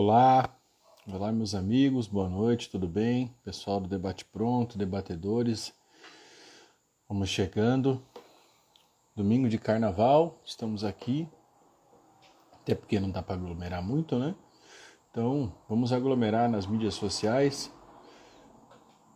[0.00, 0.56] Olá,
[1.12, 3.34] olá meus amigos, boa noite, tudo bem?
[3.42, 5.74] Pessoal do Debate Pronto, debatedores,
[7.08, 8.00] vamos chegando.
[9.16, 11.28] Domingo de carnaval, estamos aqui,
[12.52, 14.36] até porque não dá para aglomerar muito, né?
[15.10, 17.68] Então vamos aglomerar nas mídias sociais,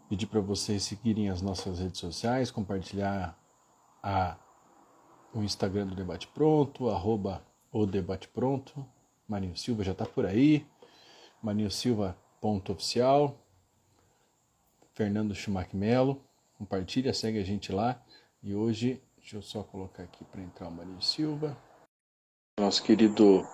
[0.08, 3.39] pedir para vocês seguirem as nossas redes sociais, compartilhar
[4.03, 4.36] a,
[5.32, 8.85] o Instagram do Debate Pronto, arroba o Debate Pronto,
[9.29, 10.67] Marinho Silva já está por aí.
[11.43, 13.37] Marinho Silva, ponto oficial.
[14.95, 16.23] Fernando Schumacher Melo.
[16.57, 18.01] Compartilha, segue a gente lá.
[18.41, 21.59] E hoje, deixa eu só colocar aqui para entrar o Marinho Silva.
[22.61, 23.45] Nosso querido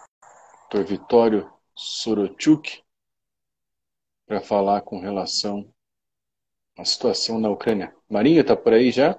[0.70, 0.82] Dr.
[0.84, 2.82] Vitório Sorochuk
[4.26, 5.72] para falar com relação
[6.76, 7.96] à situação na Ucrânia.
[8.10, 9.18] Marinho, tá por aí já?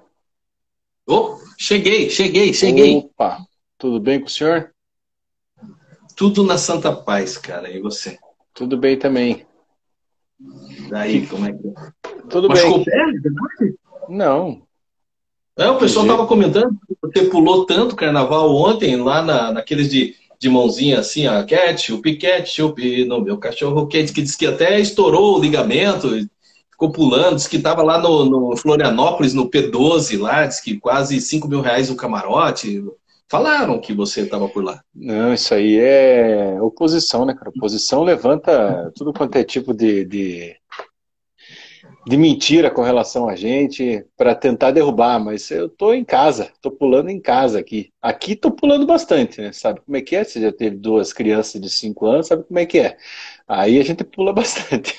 [1.04, 2.98] Oh, cheguei, cheguei, cheguei.
[2.98, 3.44] Opa,
[3.76, 4.72] tudo bem com o senhor?
[6.14, 7.68] Tudo na santa paz, cara.
[7.68, 8.16] E você?
[8.54, 9.46] Tudo bem também.
[10.88, 12.20] Daí, como é que é?
[12.28, 12.84] Tudo Machucou bem.
[12.84, 13.72] pé?
[14.08, 14.62] Não.
[15.56, 20.14] É, o pessoal estava comentando que você pulou tanto carnaval ontem lá na, naqueles de,
[20.38, 25.36] de mãozinha assim, a ketchup, ketchup, no meu cachorro quente, que disse que até estourou
[25.36, 26.08] o ligamento,
[26.70, 31.20] ficou pulando, disse que estava lá no, no, Florianópolis, no P12 lá, disse que quase
[31.20, 32.82] 5 mil reais o camarote.
[33.30, 34.82] Falaram que você estava por lá.
[34.92, 37.50] Não, isso aí é oposição, né, cara?
[37.50, 40.56] Oposição levanta tudo quanto é tipo de, de,
[42.10, 46.68] de mentira com relação a gente para tentar derrubar, mas eu tô em casa, tô
[46.68, 47.92] pulando em casa aqui.
[48.02, 49.52] Aqui tô pulando bastante, né?
[49.52, 50.24] Sabe como é que é?
[50.24, 52.96] Você já teve duas crianças de cinco anos, sabe como é que é?
[53.46, 54.92] Aí a gente pula bastante.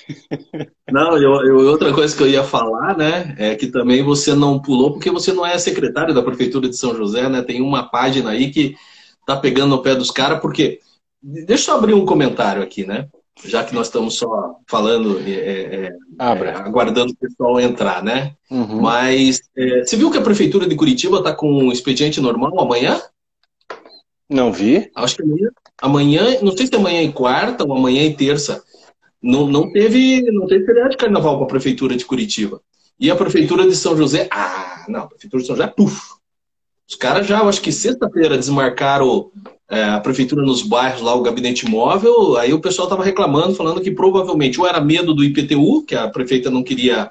[0.89, 4.61] Não, eu, eu, outra coisa que eu ia falar, né, é que também você não
[4.61, 7.41] pulou porque você não é secretário da Prefeitura de São José, né?
[7.41, 8.77] Tem uma página aí que
[9.25, 10.79] tá pegando no pé dos caras, porque.
[11.21, 13.07] Deixa eu abrir um comentário aqui, né?
[13.43, 18.35] Já que nós estamos só falando, é, é, é aguardando o pessoal entrar, né?
[18.49, 18.81] Uhum.
[18.81, 23.01] Mas é, você viu que a Prefeitura de Curitiba está com um expediente normal amanhã?
[24.29, 24.89] Não vi.
[24.95, 25.49] Acho que amanhã,
[25.81, 28.63] amanhã, não sei se é amanhã e quarta ou amanhã e terça.
[29.21, 32.61] Não, não teve não teve feriado de carnaval para a prefeitura de Curitiba.
[32.99, 35.99] E a prefeitura de São José, ah, não, a prefeitura de São José, puf.
[36.87, 39.31] Os caras já, acho que sexta-feira desmarcaram
[39.71, 42.35] é, a prefeitura nos bairros lá, o gabinete móvel.
[42.35, 46.09] Aí o pessoal estava reclamando, falando que provavelmente ou era medo do IPTU, que a
[46.09, 47.09] prefeita não queria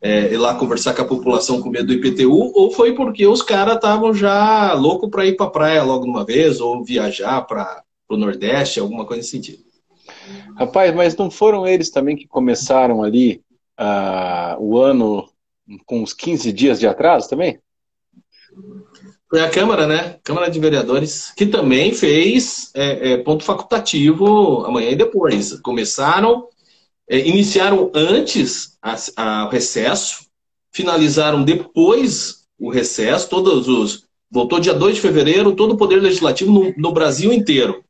[0.00, 3.42] é, ir lá conversar com a população com medo do IPTU, ou foi porque os
[3.42, 7.42] caras estavam já loucos para ir para a praia logo de uma vez, ou viajar
[7.42, 9.64] para o Nordeste, alguma coisa nesse sentido.
[10.56, 13.42] Rapaz, mas não foram eles também que começaram ali
[13.80, 15.28] uh, o ano
[15.84, 17.58] com uns 15 dias de atraso também?
[19.28, 20.18] Foi a Câmara, né?
[20.22, 25.58] Câmara de Vereadores, que também fez é, é, ponto facultativo amanhã e depois.
[25.60, 26.48] Começaram
[27.08, 28.76] é, iniciaram antes
[29.16, 30.26] o recesso,
[30.72, 34.06] finalizaram depois o recesso, todos os.
[34.30, 37.84] Voltou dia 2 de fevereiro, todo o Poder Legislativo no, no Brasil inteiro.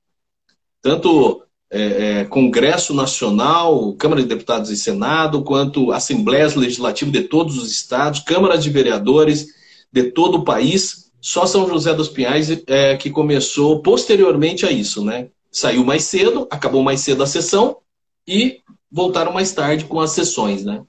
[0.82, 1.80] Tanto é,
[2.20, 8.20] é, Congresso Nacional, Câmara de Deputados e Senado, quanto Assembleias Legislativas de todos os estados,
[8.20, 9.46] câmaras de vereadores
[9.90, 11.05] de todo o país.
[11.20, 15.28] Só São José dos Pinhais é, que começou posteriormente a isso, né?
[15.50, 17.78] Saiu mais cedo, acabou mais cedo a sessão
[18.26, 18.60] e
[18.90, 20.84] voltaram mais tarde com as sessões, né?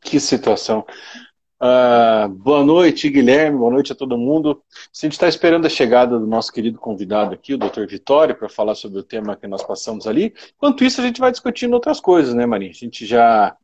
[0.00, 0.84] Que situação.
[1.58, 3.56] Uh, boa noite, Guilherme.
[3.56, 4.62] Boa noite a todo mundo.
[4.72, 7.86] A gente está esperando a chegada do nosso querido convidado aqui, o Dr.
[7.88, 10.34] Vitório, para falar sobre o tema que nós passamos ali.
[10.56, 12.70] Enquanto isso, a gente vai discutindo outras coisas, né, Marinho?
[12.70, 13.56] A gente já.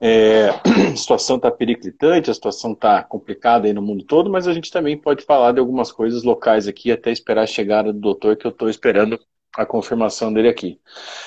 [0.00, 0.48] É,
[0.92, 4.70] a situação está periclitante, a situação está complicada aí no mundo todo, mas a gente
[4.70, 8.46] também pode falar de algumas coisas locais aqui até esperar a chegada do doutor, que
[8.46, 9.18] eu estou esperando
[9.56, 10.78] a confirmação dele aqui.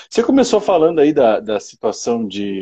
[0.10, 2.60] Você começou falando aí da, da situação de,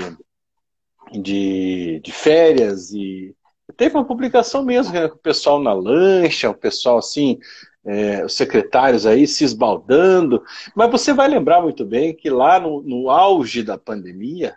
[1.12, 3.36] de, de férias e
[3.76, 7.38] teve uma publicação mesmo, né, o pessoal na lancha, o pessoal assim,
[7.86, 10.42] é, os secretários aí se esbaldando,
[10.74, 14.56] mas você vai lembrar muito bem que lá no, no auge da pandemia,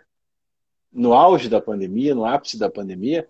[0.93, 3.27] no auge da pandemia, no ápice da pandemia,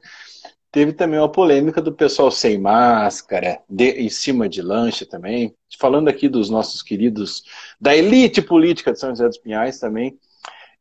[0.72, 5.54] Teve também uma polêmica do pessoal sem máscara, de, em cima de lancha também.
[5.78, 7.44] Falando aqui dos nossos queridos,
[7.80, 10.18] da elite política de São José dos Pinhais também,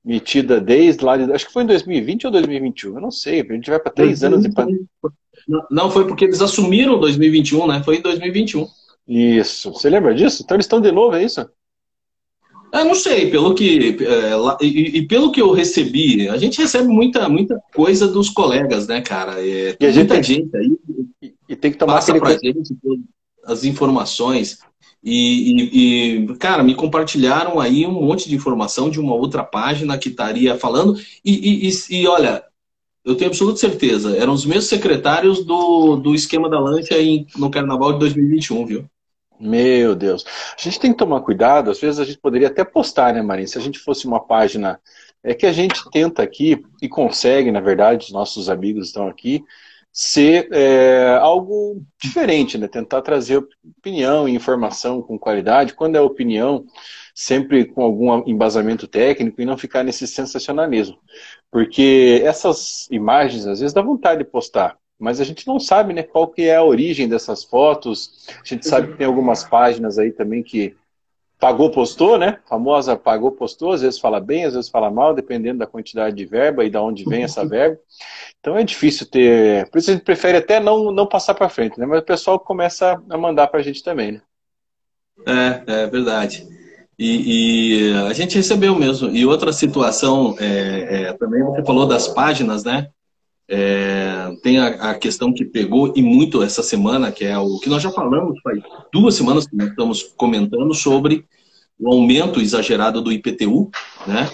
[0.04, 3.52] metida desde lá, de, acho que foi em 2020 ou 2021, eu não sei, a
[3.52, 4.86] gente vai para três anos de pandemia.
[5.68, 7.82] Não, foi porque eles assumiram 2021, né?
[7.82, 8.68] Foi em 2021.
[9.08, 9.72] Isso.
[9.72, 10.42] Você lembra disso?
[10.44, 11.44] Então eles estão de novo, é isso?
[12.72, 16.88] Eu não sei, pelo que é, e, e, pelo que eu recebi, a gente recebe
[16.88, 19.40] muita, muita coisa dos colegas, né, cara?
[19.40, 20.76] É, e a gente, muita gente aí
[21.48, 22.38] e, tem que tomar passa aquele...
[22.38, 22.74] pra gente
[23.44, 24.58] as informações.
[25.02, 30.10] E, e, cara, me compartilharam aí um monte de informação de uma outra página que
[30.10, 31.00] estaria falando.
[31.24, 32.44] E, e, e, olha,
[33.04, 37.50] eu tenho absoluta certeza, eram os mesmos secretários do, do esquema da lancha em, no
[37.50, 38.84] Carnaval de 2021, viu?
[39.40, 40.24] Meu Deus.
[40.58, 43.48] A gente tem que tomar cuidado, às vezes a gente poderia até postar, né, Marinha?
[43.48, 44.78] Se a gente fosse uma página
[45.22, 49.44] é que a gente tenta aqui, e consegue, na verdade, os nossos amigos estão aqui,
[49.92, 52.68] ser é, algo diferente, né?
[52.68, 53.44] Tentar trazer
[53.78, 55.74] opinião e informação com qualidade.
[55.74, 56.64] Quando é opinião,
[57.14, 60.98] sempre com algum embasamento técnico e não ficar nesse sensacionalismo.
[61.50, 64.78] Porque essas imagens, às vezes, dá vontade de postar.
[65.00, 68.28] Mas a gente não sabe né, qual que é a origem dessas fotos.
[68.28, 70.76] A gente sabe que tem algumas páginas aí também que
[71.40, 72.38] pagou, postou, né?
[72.46, 76.26] famosa pagou, postou, às vezes fala bem, às vezes fala mal, dependendo da quantidade de
[76.26, 77.78] verba e de onde vem essa verba.
[78.38, 79.68] Então é difícil ter.
[79.70, 81.86] Por isso a gente prefere até não, não passar para frente, né?
[81.86, 84.22] Mas o pessoal começa a mandar para a gente também, né?
[85.26, 86.46] É, é verdade.
[86.98, 89.08] E, e, a gente recebeu mesmo.
[89.08, 92.90] E outra situação, é, é, também você falou das páginas, né?
[93.52, 97.68] É, tem a, a, questão que pegou e muito essa semana, que é o que
[97.68, 98.60] nós já falamos faz
[98.92, 101.24] duas semanas que nós estamos comentando sobre
[101.76, 103.68] o aumento exagerado do IPTU,
[104.06, 104.30] né?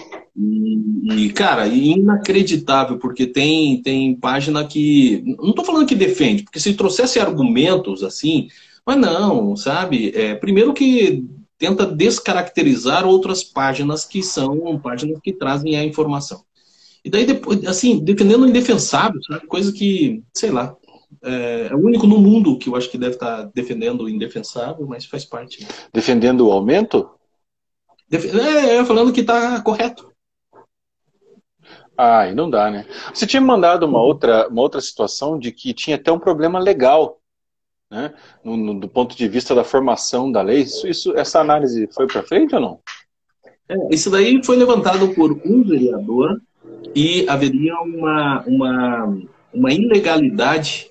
[1.15, 5.23] E, cara, inacreditável, porque tem, tem página que.
[5.39, 8.49] Não estou falando que defende, porque se trouxesse argumentos assim,
[8.85, 10.11] mas não, sabe?
[10.13, 11.25] É, primeiro que
[11.57, 16.45] tenta descaracterizar outras páginas que são páginas que trazem a informação.
[17.07, 19.47] E daí, depois, assim, defendendo o indefensável, sabe?
[19.47, 20.75] Coisa que, sei lá,
[21.23, 24.85] é, é, o único no mundo que eu acho que deve estar defendendo o indefensável,
[24.85, 25.63] mas faz parte.
[25.63, 25.69] Né?
[25.93, 27.09] Defendendo o aumento?
[28.09, 30.11] Def é, é, falando que está correto.
[31.97, 32.85] Ah, e não dá, né?
[33.13, 37.21] Você tinha mandado uma outra, uma outra situação de que tinha até um problema legal,
[37.89, 38.13] né?
[38.43, 40.63] No, no, do ponto de vista da formação da lei.
[40.63, 42.81] Isso, isso essa análise foi para frente ou não?
[43.69, 46.41] É, isso daí foi levantado por um vereador
[46.95, 49.17] e haveria uma, uma,
[49.53, 50.87] uma ilegalidade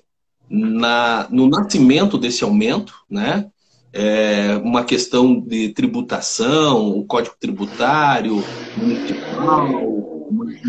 [0.49, 3.47] na, no nascimento desse aumento, né?
[3.91, 8.43] É, uma questão de tributação, o código tributário
[8.77, 9.67] municipal,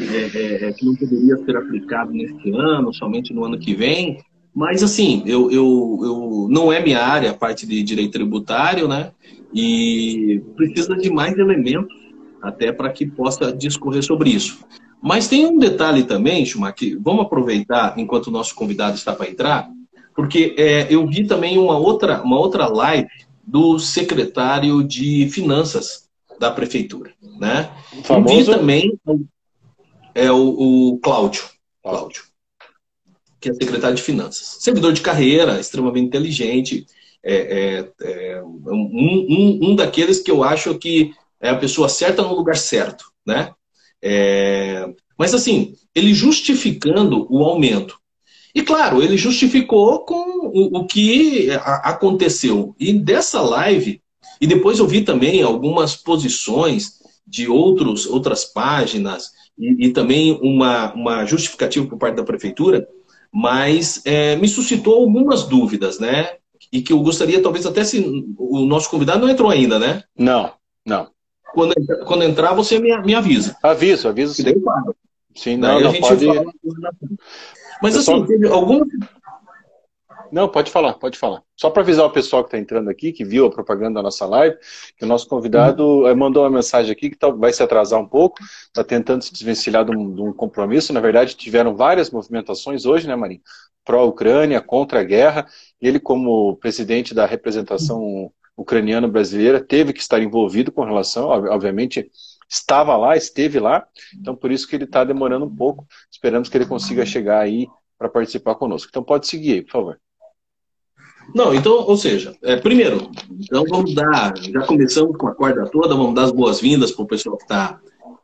[0.01, 4.19] é, é, é, que não poderia ser aplicado neste ano, somente no ano que vem.
[4.55, 9.11] Mas, assim, eu, eu, eu não é minha área a parte de direito tributário, né?
[9.53, 11.95] E precisa de mais elementos
[12.43, 14.65] até para que possa discorrer sobre isso.
[15.03, 19.69] Mas tem um detalhe também, Schumacher, vamos aproveitar enquanto o nosso convidado está para entrar,
[20.15, 23.09] porque é, eu vi também uma outra, uma outra live
[23.47, 26.09] do secretário de Finanças
[26.39, 27.13] da Prefeitura.
[27.39, 27.71] Né?
[28.09, 28.99] Eu vi também
[30.15, 31.45] é, o, o Cláudio,
[31.83, 32.25] Cláudio,
[33.41, 34.59] que é secretário de Finanças.
[34.61, 36.85] Servidor de carreira, extremamente inteligente,
[37.23, 42.23] é, é, é um, um, um daqueles que eu acho que é a pessoa certa
[42.23, 43.05] no lugar certo.
[43.25, 43.53] Né?
[44.03, 44.89] É...
[45.19, 47.99] Mas assim, ele justificando o aumento.
[48.55, 51.51] E claro, ele justificou com o, o que
[51.83, 52.75] aconteceu.
[52.79, 54.01] E dessa live,
[54.41, 60.93] e depois eu vi também algumas posições de outros, outras páginas, e, e também uma,
[60.95, 62.89] uma justificativa por parte da prefeitura,
[63.33, 66.37] mas é, me suscitou algumas dúvidas, né?
[66.73, 67.99] E que eu gostaria, talvez até se
[68.39, 70.03] o nosso convidado não entrou ainda, né?
[70.17, 70.53] Não,
[70.87, 71.09] não.
[71.53, 71.75] Quando,
[72.07, 73.57] quando entrar, você me, me avisa.
[73.63, 74.55] Aviso, aviso sim.
[75.35, 76.27] Sim, não, não pode...
[77.83, 78.85] Mas assim, teve alguma...
[80.31, 81.43] Não, pode falar, pode falar.
[81.57, 84.27] Só para avisar o pessoal que está entrando aqui, que viu a propaganda da nossa
[84.27, 84.57] live,
[84.97, 86.17] que o nosso convidado uhum.
[86.17, 89.85] mandou uma mensagem aqui que tá, vai se atrasar um pouco, está tentando se desvencilhar
[89.85, 90.93] de um, de um, compromisso.
[90.93, 93.41] Na verdade, tiveram várias movimentações hoje, né, Marinho?
[93.85, 95.47] Pró-Ucrânia, contra a guerra.
[95.81, 102.11] Ele, como presidente da representação ucraniano-brasileira teve que estar envolvido com relação, obviamente
[102.49, 103.87] estava lá, esteve lá,
[104.19, 105.87] então por isso que ele está demorando um pouco.
[106.11, 107.67] Esperamos que ele consiga chegar aí
[107.99, 108.89] para participar conosco.
[108.91, 110.01] Então pode seguir aí, por favor.
[111.35, 115.95] Não, então, ou seja, é, primeiro, então vamos dar, já começamos com a corda toda,
[115.95, 117.79] vamos dar as boas-vindas para o pessoal que está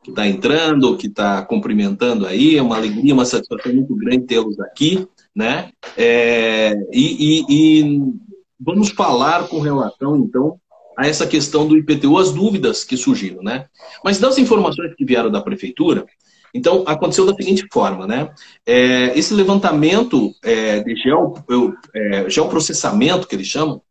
[0.05, 4.59] que tá entrando, que está cumprimentando aí, é uma alegria, uma satisfação muito grande tê-los
[4.59, 5.71] aqui, né?
[5.97, 8.13] É, e, e, e
[8.59, 10.59] Vamos falar com relação, então,
[10.97, 13.65] a essa questão do IPTU, as dúvidas que surgiram, né?
[14.03, 16.05] Mas das informações que vieram da prefeitura,
[16.53, 18.29] então aconteceu da seguinte forma, né?
[18.65, 21.33] É, esse levantamento é, de geo,
[21.93, 23.81] é, geoprocessamento, que eles chamam,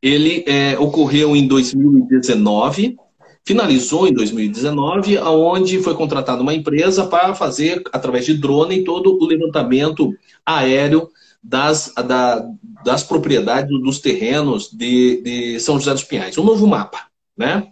[0.00, 2.96] ele é, ocorreu em 2019,
[3.44, 9.26] finalizou em 2019, aonde foi contratada uma empresa para fazer, através de drone, todo o
[9.26, 10.14] levantamento
[10.46, 11.08] aéreo
[11.42, 12.44] das, da,
[12.84, 16.36] das propriedades, dos terrenos de, de São José dos Pinhais.
[16.36, 17.06] Um novo mapa,
[17.36, 17.68] né?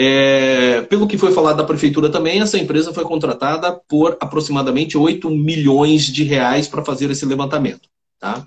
[0.00, 5.28] É, pelo que foi falado da prefeitura também, essa empresa foi contratada por aproximadamente 8
[5.28, 7.88] milhões de reais para fazer esse levantamento.
[8.20, 8.46] Tá?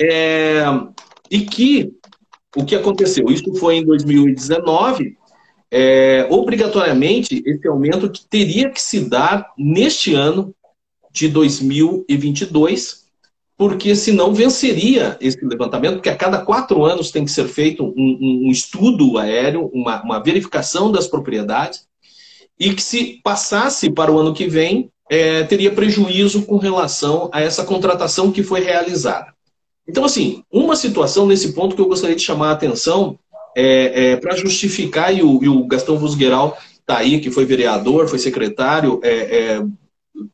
[0.00, 0.62] É,
[1.28, 1.92] e que
[2.56, 3.26] o que aconteceu?
[3.28, 5.16] Isso foi em 2019.
[5.70, 10.54] É, obrigatoriamente, esse aumento teria que se dar neste ano
[11.12, 13.07] de 2022,
[13.58, 18.46] porque senão venceria esse levantamento, porque a cada quatro anos tem que ser feito um,
[18.46, 21.84] um estudo aéreo, uma, uma, verificação das propriedades,
[22.58, 27.40] e que se passasse para o ano que vem, é, teria prejuízo com relação a
[27.40, 29.34] essa contratação que foi realizada.
[29.88, 33.18] Então, assim, uma situação nesse ponto que eu gostaria de chamar a atenção
[33.56, 38.06] é, é para justificar, e o, e o Gastão Vusgueral está aí, que foi vereador,
[38.06, 39.62] foi secretário, é, é,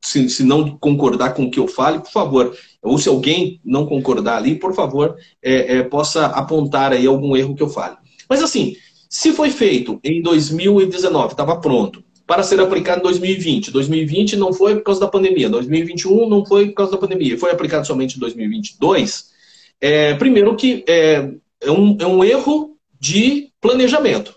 [0.03, 3.87] se, se, não concordar com o que eu fale, por favor, ou se alguém não
[3.87, 7.97] concordar ali, por favor, é, é, possa apontar aí algum erro que eu fale.
[8.29, 8.77] Mas assim,
[9.09, 13.71] se foi feito em 2019, estava pronto, para ser aplicado em 2020.
[13.71, 17.51] 2020 não foi por causa da pandemia, 2021 não foi por causa da pandemia, foi
[17.51, 19.33] aplicado somente em 2022.
[19.81, 21.31] É, primeiro que é,
[21.63, 24.35] é, um, é um erro de planejamento,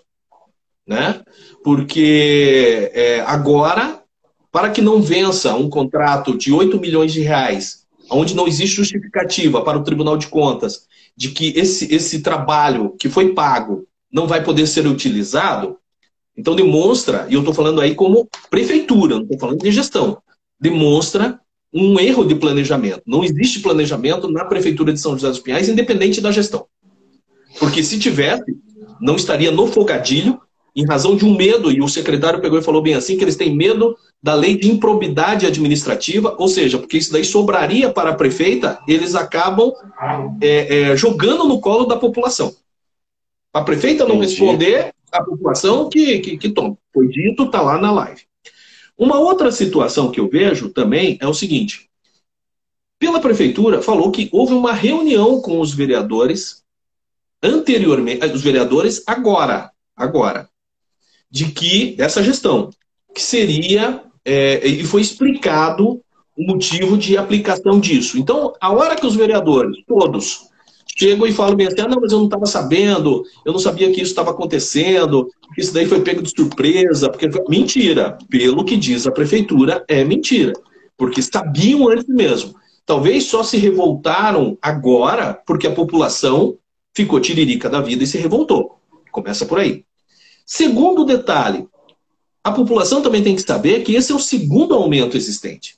[0.86, 1.20] né?
[1.62, 4.02] Porque é, agora,
[4.50, 9.62] para que não vença um contrato de 8 milhões de reais, onde não existe justificativa
[9.62, 10.86] para o Tribunal de Contas
[11.16, 15.76] de que esse, esse trabalho que foi pago não vai poder ser utilizado,
[16.36, 20.18] então demonstra, e eu estou falando aí como prefeitura, não estou falando de gestão,
[20.60, 21.40] demonstra
[21.72, 23.02] um erro de planejamento.
[23.06, 26.66] Não existe planejamento na Prefeitura de São José dos Pinhais, independente da gestão.
[27.58, 28.56] Porque se tivesse,
[29.00, 30.40] não estaria no fogadilho,
[30.74, 33.36] em razão de um medo, e o secretário pegou e falou bem assim, que eles
[33.36, 38.14] têm medo da lei de improbidade administrativa, ou seja, porque isso daí sobraria para a
[38.14, 39.72] prefeita, eles acabam
[40.40, 42.54] é, é, jogando no colo da população.
[43.52, 44.32] A prefeita não Entendi.
[44.32, 46.76] responder, a população que, que, que toma.
[46.92, 48.22] Foi dito, está lá na live.
[48.96, 51.88] Uma outra situação que eu vejo também é o seguinte:
[52.98, 56.64] pela prefeitura falou que houve uma reunião com os vereadores
[57.42, 60.50] anteriormente, os vereadores agora, agora,
[61.30, 62.70] de que dessa gestão
[63.14, 66.00] que seria é, e foi explicado
[66.36, 68.18] o motivo de aplicação disso.
[68.18, 70.48] Então, a hora que os vereadores todos
[70.96, 73.90] chegam e falam bem assim, ah, não, mas eu não estava sabendo, eu não sabia
[73.90, 79.06] que isso estava acontecendo, isso daí foi pego de surpresa, porque mentira, pelo que diz
[79.06, 80.52] a prefeitura, é mentira,
[80.96, 82.54] porque sabiam antes mesmo.
[82.84, 86.56] Talvez só se revoltaram agora porque a população
[86.94, 88.78] ficou tiririca da vida e se revoltou.
[89.10, 89.84] Começa por aí.
[90.50, 91.68] Segundo detalhe,
[92.42, 95.76] a população também tem que saber que esse é o segundo aumento existente.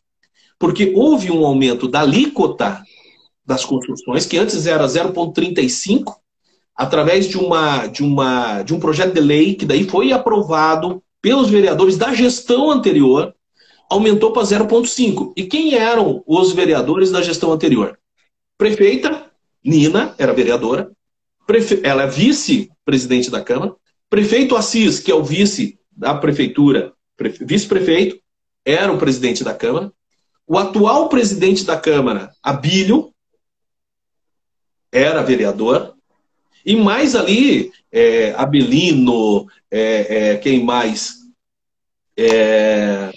[0.60, 2.80] Porque houve um aumento da alíquota
[3.44, 6.14] das construções, que antes era 0,35,
[6.76, 11.50] através de, uma, de, uma, de um projeto de lei que daí foi aprovado pelos
[11.50, 13.34] vereadores da gestão anterior,
[13.90, 15.32] aumentou para 0,5.
[15.36, 17.98] E quem eram os vereadores da gestão anterior?
[18.56, 19.32] Prefeita,
[19.64, 20.92] Nina, era vereadora,
[21.82, 23.74] ela é vice-presidente da Câmara,
[24.10, 26.92] prefeito Assis, que é o vice da prefeitura,
[27.40, 28.20] vice-prefeito,
[28.64, 29.92] era o presidente da Câmara,
[30.46, 33.14] o atual presidente da Câmara, Abílio,
[34.90, 35.94] era vereador,
[36.66, 41.14] e mais ali, é, Abelino, é, é, quem mais?
[42.16, 43.12] É,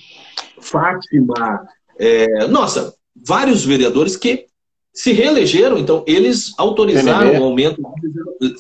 [0.62, 4.46] Fátima, é, nossa, vários vereadores que
[4.94, 7.82] se reelegeram, então eles autorizaram o um aumento,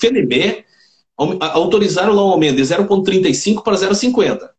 [0.02, 0.66] FNB,
[1.18, 4.50] autorizaram lá um aumento de 0,35 para 0,50.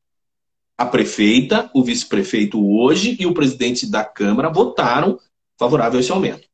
[0.76, 5.18] A prefeita, o vice-prefeito hoje e o presidente da Câmara votaram
[5.58, 6.44] favorável a esse aumento.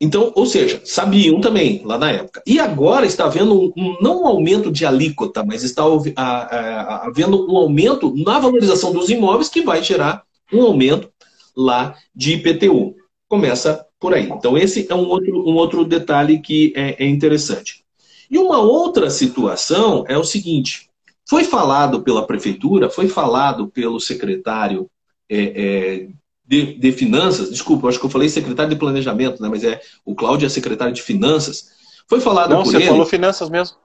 [0.00, 2.42] Então, ou seja, sabiam também lá na época.
[2.46, 8.12] E agora está havendo um, não um aumento de alíquota, mas está havendo um aumento
[8.16, 11.10] na valorização dos imóveis que vai gerar um aumento
[11.56, 12.96] lá de IPTU.
[13.28, 14.28] Começa por aí.
[14.28, 17.83] Então, esse é um outro, um outro detalhe que é, é interessante.
[18.30, 20.88] E uma outra situação é o seguinte:
[21.28, 24.90] foi falado pela prefeitura, foi falado pelo secretário
[25.28, 26.08] é, é,
[26.46, 30.14] de, de Finanças, desculpa, acho que eu falei secretário de Planejamento, né, mas é o
[30.14, 31.72] Cláudio é secretário de Finanças.
[32.06, 32.86] Foi falado Não, por você ele.
[32.86, 33.76] falou Finanças mesmo.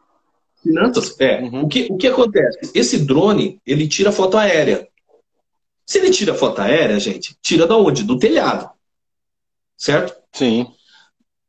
[0.62, 1.15] Finanças?
[1.19, 1.41] É.
[1.41, 1.63] Uhum.
[1.63, 2.72] O, que, o que acontece?
[2.75, 4.88] Esse drone, ele tira foto aérea.
[5.86, 8.03] Se ele tira foto aérea, gente, tira da onde?
[8.03, 8.69] Do telhado.
[9.77, 10.13] Certo?
[10.34, 10.67] Sim.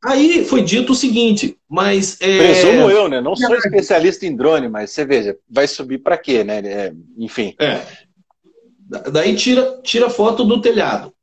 [0.03, 2.21] Aí foi dito o seguinte, mas.
[2.21, 2.39] É...
[2.39, 3.21] Presumo eu, né?
[3.21, 6.59] Não sou especialista em drone, mas você veja, vai subir para quê, né?
[6.59, 7.55] É, enfim.
[7.61, 7.87] É.
[9.13, 11.15] Daí tira, tira foto do telhado.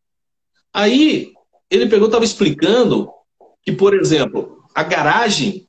[0.73, 1.33] Aí
[1.69, 3.11] ele pegou, estava explicando
[3.61, 5.67] que, por exemplo, a garagem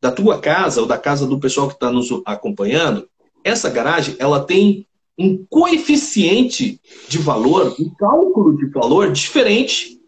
[0.00, 3.06] da tua casa ou da casa do pessoal que está nos acompanhando,
[3.44, 4.86] essa garagem ela tem
[5.18, 10.01] um coeficiente de valor, um cálculo de valor diferente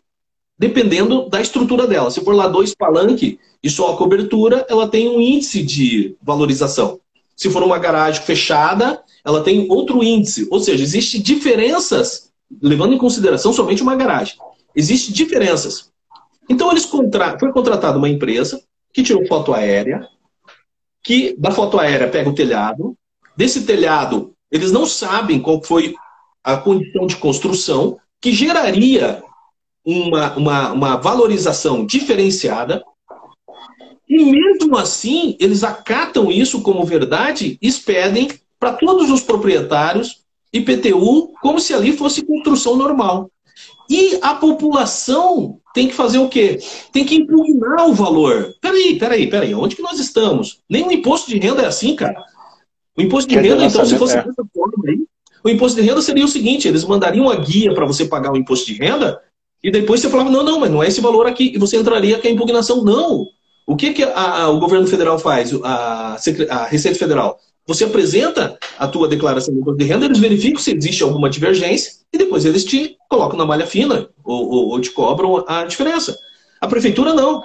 [0.58, 2.10] dependendo da estrutura dela.
[2.10, 7.00] Se for lá dois palanque e só a cobertura, ela tem um índice de valorização.
[7.36, 10.46] Se for uma garagem fechada, ela tem outro índice.
[10.50, 12.30] Ou seja, existem diferenças,
[12.62, 14.36] levando em consideração somente uma garagem.
[14.74, 15.90] Existem diferenças.
[16.48, 17.38] Então, eles contra...
[17.38, 20.06] foi contratada uma empresa que tirou foto aérea,
[21.02, 22.96] que da foto aérea pega o telhado.
[23.36, 25.94] Desse telhado, eles não sabem qual foi
[26.44, 29.22] a condição de construção que geraria
[29.84, 32.82] uma, uma, uma valorização diferenciada.
[34.08, 41.32] E mesmo assim, eles acatam isso como verdade e expedem para todos os proprietários IPTU
[41.42, 43.30] como se ali fosse construção normal.
[43.90, 46.58] E a população tem que fazer o quê?
[46.92, 48.54] Tem que impugnar o valor.
[48.60, 50.60] Peraí, peraí, peraí, onde que nós estamos?
[50.70, 52.22] Nem o imposto de renda é assim, cara.
[52.96, 54.22] O imposto de renda, então, se fosse é.
[54.22, 55.04] dessa forma aí,
[55.42, 58.36] o imposto de renda seria o seguinte: eles mandariam a guia para você pagar o
[58.36, 59.20] imposto de renda
[59.64, 61.50] e depois você falava, não, não, mas não é esse valor aqui.
[61.54, 62.84] E você entraria com a impugnação.
[62.84, 63.26] Não.
[63.66, 66.18] O que, que a, a, o governo federal faz, a,
[66.50, 67.38] a, Receita Federal?
[67.66, 72.44] Você apresenta a tua declaração de renda, eles verificam se existe alguma divergência e depois
[72.44, 76.14] eles te colocam na malha fina ou, ou, ou te cobram a diferença.
[76.60, 77.42] A prefeitura não.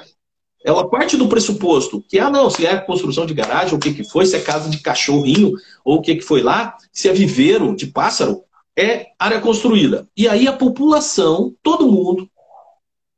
[0.65, 4.03] Ela parte do pressuposto que, ah, não, se é construção de garagem, o que, que
[4.03, 5.53] foi, se é casa de cachorrinho,
[5.85, 8.43] ou o que, que foi lá, se é viveiro de pássaro,
[8.79, 10.07] é área construída.
[10.15, 12.29] E aí a população, todo mundo,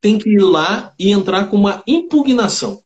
[0.02, 2.82] tem que ir lá e entrar com uma impugnação.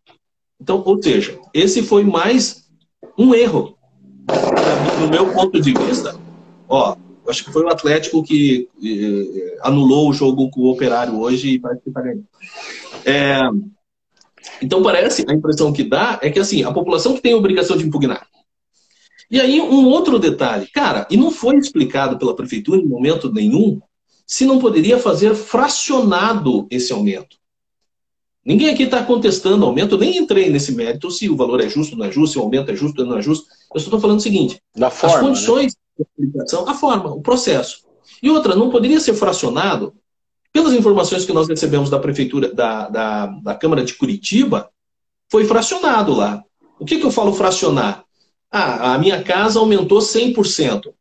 [0.60, 2.66] Então, ou seja, esse foi mais
[3.18, 3.78] um erro.
[5.00, 6.20] No meu ponto de vista,
[6.68, 11.52] ó, acho que foi o Atlético que eh, anulou o jogo com o Operário hoje
[11.52, 12.26] e parece que está ganhando.
[13.06, 13.40] É,
[14.62, 17.78] então parece, a impressão que dá é que assim, a população que tem a obrigação
[17.78, 18.28] de impugnar.
[19.30, 23.82] E aí, um outro detalhe, cara, e não foi explicado pela prefeitura em momento nenhum
[24.26, 27.38] se não poderia fazer fracionado esse aumento.
[28.44, 31.68] Ninguém aqui está contestando o aumento, eu nem entrei nesse mérito se o valor é
[31.68, 33.48] justo ou não é justo, se o aumento é justo ou não é justo.
[33.74, 35.28] Eu só estou falando o seguinte: da forma, as né?
[35.28, 35.80] condições né?
[35.98, 37.84] de aplicação, a forma, o processo.
[38.22, 39.96] E outra, não poderia ser fracionado,
[40.54, 44.70] pelas informações que nós recebemos da prefeitura, da, da, da Câmara de Curitiba,
[45.30, 46.42] foi fracionado lá.
[46.80, 48.05] O que, que eu falo fracionar?
[48.58, 50.94] Ah, a minha casa aumentou 100%.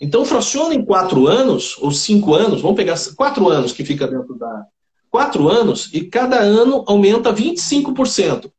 [0.00, 4.38] Então, fraciona em quatro anos, ou cinco anos, vamos pegar quatro anos que fica dentro
[4.38, 4.66] da.
[5.10, 8.52] Quatro anos, e cada ano aumenta 25%.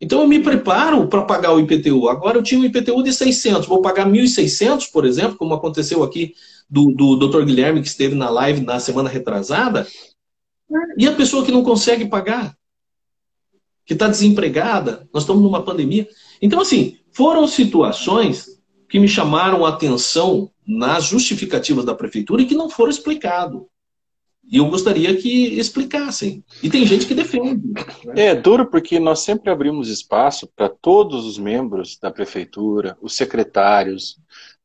[0.00, 2.08] Então, eu me preparo para pagar o IPTU.
[2.08, 6.34] Agora, eu tinha um IPTU de 600, vou pagar 1.600, por exemplo, como aconteceu aqui
[6.70, 7.44] do, do Dr.
[7.44, 9.84] Guilherme, que esteve na live na semana retrasada.
[10.96, 12.56] E a pessoa que não consegue pagar,
[13.84, 16.08] que está desempregada, nós estamos numa pandemia.
[16.40, 22.54] Então, assim, foram situações que me chamaram a atenção nas justificativas da prefeitura e que
[22.54, 23.68] não foram explicado.
[24.50, 26.44] E eu gostaria que explicassem.
[26.62, 27.72] E tem gente que defende.
[28.04, 28.26] Né?
[28.26, 34.18] É duro porque nós sempre abrimos espaço para todos os membros da prefeitura, os secretários,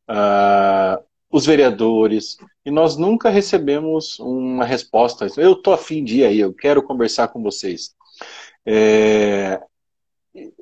[0.10, 5.28] uh, os vereadores, e nós nunca recebemos uma resposta.
[5.38, 7.96] Eu estou afim de ir aí, eu quero conversar com vocês.
[8.66, 9.62] É,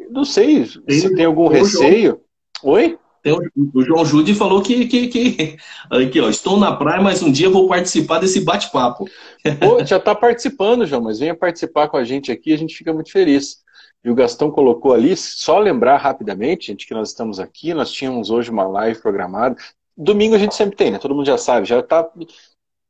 [0.10, 2.20] não sei tem, se tem algum receio.
[2.64, 2.98] João, Oi?
[3.26, 5.58] O, o, João Jude falou que, que, que,
[5.90, 9.06] aqui, ó, estou na praia, mas um dia vou participar desse bate-papo.
[9.86, 13.12] Já está participando, João, mas venha participar com a gente aqui, a gente fica muito
[13.12, 13.64] feliz.
[14.04, 18.30] E o Gastão colocou ali, só lembrar rapidamente, gente, que nós estamos aqui, nós tínhamos
[18.30, 19.56] hoje uma live programada.
[19.98, 21.00] Domingo a gente sempre tem, né?
[21.00, 22.02] Todo mundo já sabe, já tá.
[22.02, 22.28] O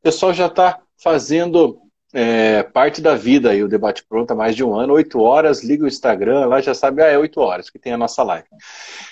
[0.04, 1.80] pessoal já está fazendo
[2.18, 5.62] é, parte da vida aí, o debate pronto há mais de um ano, oito horas,
[5.62, 8.48] liga o Instagram, lá já sabe, ah, é oito horas que tem a nossa live.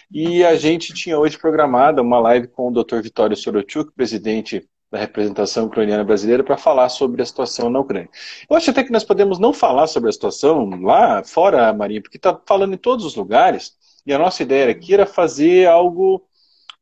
[0.09, 3.01] E a gente tinha hoje programada uma live com o Dr.
[3.01, 8.09] Vitório Sorochuk, presidente da representação ucraniana brasileira, para falar sobre a situação na Ucrânia.
[8.49, 12.15] Eu acho até que nós podemos não falar sobre a situação lá fora, Marinha, porque
[12.15, 13.73] está falando em todos os lugares,
[14.05, 16.25] e a nossa ideia aqui era fazer algo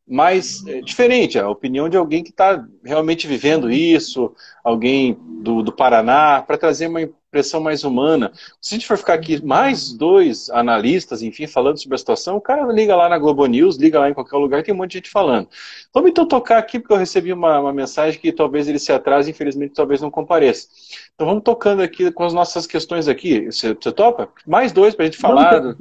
[0.08, 4.34] mais é, diferente, a opinião de alguém que está realmente vivendo isso,
[4.64, 8.32] alguém do, do Paraná, para trazer uma impressão mais humana.
[8.60, 12.42] Se a gente for ficar aqui mais dois analistas, enfim, falando sobre a situação, o
[12.42, 14.98] cara liga lá na Globo News, liga lá em qualquer lugar, tem um monte de
[14.98, 15.48] gente falando.
[15.94, 19.32] Vamos então tocar aqui, porque eu recebi uma, uma mensagem que talvez ele se atrase,
[19.32, 20.68] infelizmente talvez não compareça.
[21.16, 23.46] Então vamos tocando aqui com as nossas questões aqui.
[23.46, 24.28] Você, você topa?
[24.46, 25.62] Mais dois para a gente falar.
[25.62, 25.78] Não,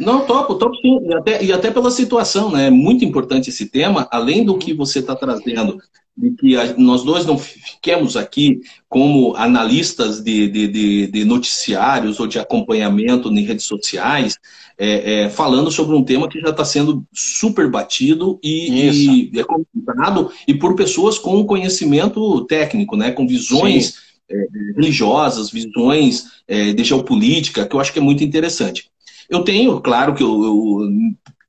[0.00, 0.98] não, topo, topo sim.
[1.06, 2.66] E até, e até pela situação, né?
[2.66, 5.78] É muito importante esse tema, além do que você está trazendo
[6.16, 12.18] de que a, nós dois não fiquemos aqui como analistas de, de, de, de noticiários
[12.20, 14.36] ou de acompanhamento em redes sociais,
[14.76, 19.44] é, é, falando sobre um tema que já está sendo super batido e, e, é
[19.44, 23.94] comentado e por pessoas com conhecimento técnico, né, com visões
[24.28, 28.90] é, religiosas, visões é, de geopolítica, que eu acho que é muito interessante.
[29.30, 30.90] Eu tenho, claro que eu, eu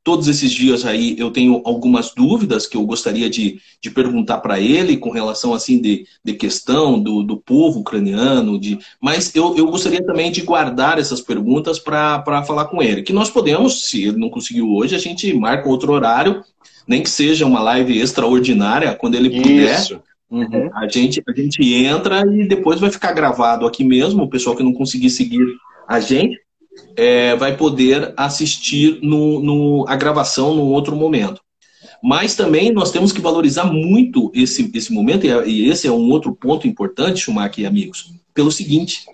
[0.03, 4.59] Todos esses dias aí eu tenho algumas dúvidas que eu gostaria de, de perguntar para
[4.59, 9.67] ele com relação assim de, de questão do, do povo ucraniano, de, mas eu, eu
[9.67, 13.03] gostaria também de guardar essas perguntas para falar com ele.
[13.03, 16.43] Que nós podemos, se ele não conseguiu hoje, a gente marca outro horário,
[16.87, 19.79] nem que seja uma live extraordinária, quando ele puder.
[19.79, 20.01] Isso.
[20.31, 20.71] Uhum.
[20.73, 24.63] A, gente, a gente entra e depois vai ficar gravado aqui mesmo, o pessoal que
[24.63, 25.45] não conseguir seguir
[25.87, 26.39] a gente
[26.95, 31.41] é, vai poder assistir no, no, a gravação num outro momento.
[32.03, 36.33] Mas também nós temos que valorizar muito esse, esse momento, e esse é um outro
[36.33, 39.05] ponto importante, Schumacher e amigos, pelo seguinte,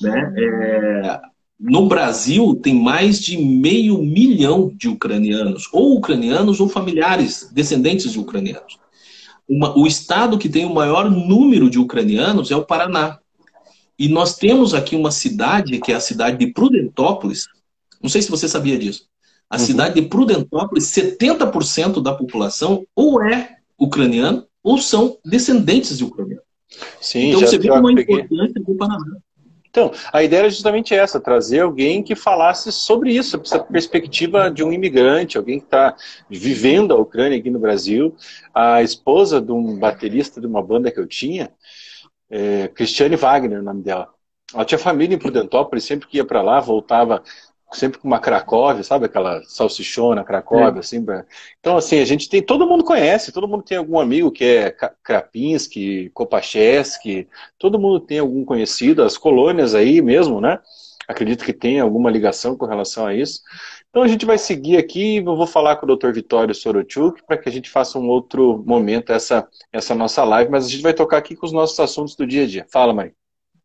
[0.00, 0.32] né?
[0.36, 1.20] É,
[1.58, 8.18] no Brasil tem mais de meio milhão de ucranianos, ou ucranianos ou familiares descendentes de
[8.18, 8.78] ucranianos.
[9.48, 13.18] Uma, o estado que tem o maior número de ucranianos é o Paraná,
[13.98, 17.46] e nós temos aqui uma cidade, que é a cidade de Prudentópolis.
[18.02, 19.08] Não sei se você sabia disso.
[19.48, 19.64] A uhum.
[19.64, 26.42] cidade de Prudentópolis, 70% da população ou é ucraniano ou são descendentes de ucraniano.
[27.00, 29.16] Sim, então você vê uma importância do Paraná.
[29.76, 34.64] Então, a ideia era justamente essa, trazer alguém que falasse sobre isso, essa perspectiva de
[34.64, 35.94] um imigrante, alguém que está
[36.30, 38.16] vivendo a Ucrânia aqui no Brasil.
[38.54, 41.50] A esposa de um baterista de uma banda que eu tinha,
[42.30, 44.08] é, Cristiane Wagner, o nome dela.
[44.54, 47.22] Ela tinha família em Prudentópolis, sempre que ia para lá, voltava
[47.72, 50.80] sempre com uma Cracóvia, sabe aquela salsichona Cracóvia, é.
[50.80, 51.04] assim.
[51.58, 54.70] Então, assim, a gente tem, todo mundo conhece, todo mundo tem algum amigo que é
[55.02, 60.60] Krapinski, Kopachevski, todo mundo tem algum conhecido, as colônias aí mesmo, né?
[61.08, 63.40] Acredito que tem alguma ligação com relação a isso.
[63.96, 66.12] Então a gente vai seguir aqui, eu vou falar com o Dr.
[66.12, 70.66] Vitório Sorochuk para que a gente faça um outro momento essa, essa nossa live, mas
[70.66, 72.66] a gente vai tocar aqui com os nossos assuntos do dia a dia.
[72.70, 73.12] Fala, mãe.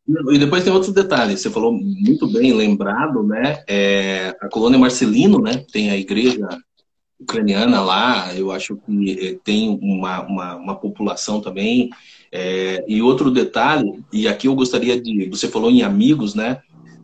[0.07, 1.41] E depois tem outros detalhes.
[1.41, 3.61] Você falou muito bem lembrado, né?
[3.67, 5.65] É, a colônia Marcelino, né?
[5.69, 6.47] Tem a igreja
[7.19, 8.33] ucraniana lá.
[8.33, 11.89] Eu acho que é, tem uma, uma, uma população também.
[12.31, 15.27] É, e outro detalhe, e aqui eu gostaria de.
[15.29, 16.61] Você falou em amigos, né?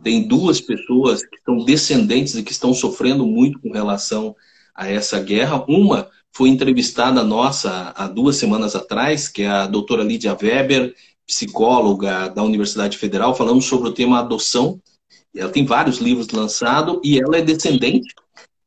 [0.08, 4.34] Tem duas pessoas que são descendentes e que estão sofrendo muito com relação
[4.74, 5.66] a essa guerra.
[5.68, 12.30] Uma foi entrevistada nossa há duas semanas atrás, que é a doutora Lídia Weber, psicóloga
[12.30, 14.80] da Universidade Federal, falando sobre o tema adoção.
[15.36, 18.08] Ela tem vários livros lançados e ela é descendente.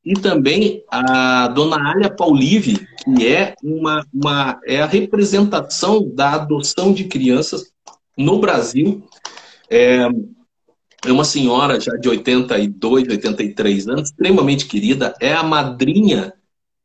[0.05, 6.93] E também a dona Alia Paulive, que é, uma, uma, é a representação da adoção
[6.93, 7.73] de crianças
[8.15, 9.03] no Brasil.
[9.71, 10.07] É,
[11.05, 16.33] é uma senhora já de 82, 83 anos, extremamente querida, é a madrinha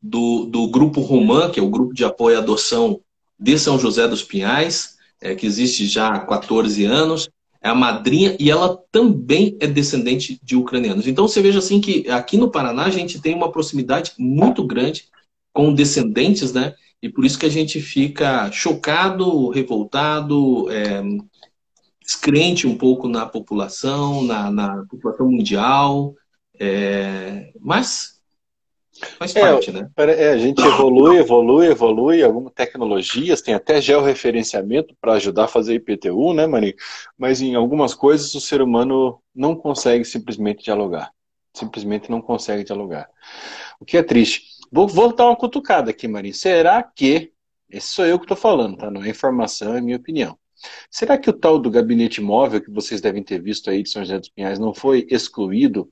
[0.01, 3.01] do, do Grupo Romã, que é o grupo de apoio à adoção
[3.39, 7.29] de São José dos Pinhais, é, que existe já há 14 anos,
[7.61, 11.07] é a madrinha e ela também é descendente de ucranianos.
[11.07, 15.05] Então você veja assim que aqui no Paraná a gente tem uma proximidade muito grande
[15.51, 16.75] com descendentes, né?
[17.01, 21.01] E por isso que a gente fica chocado, revoltado, é,
[22.05, 26.13] descrente um pouco na população, na, na população mundial,
[26.59, 28.21] é, mas
[29.17, 29.89] faz é, parte, né?
[29.97, 35.75] É, a gente evolui, evolui, evolui, algumas tecnologias, tem até georreferenciamento para ajudar a fazer
[35.75, 36.75] IPTU, né, Mani?
[37.17, 41.11] Mas em algumas coisas o ser humano não consegue simplesmente dialogar.
[41.53, 43.09] Simplesmente não consegue dialogar.
[43.79, 44.43] O que é triste.
[44.71, 46.33] Vou, vou dar uma cutucada aqui, Mari.
[46.33, 47.31] Será que,
[47.69, 48.91] esse sou eu que estou falando, tá?
[48.91, 50.37] Não é informação, é minha opinião.
[50.89, 54.03] Será que o tal do gabinete móvel que vocês devem ter visto aí de São
[54.03, 55.89] José dos Pinhais não foi excluído?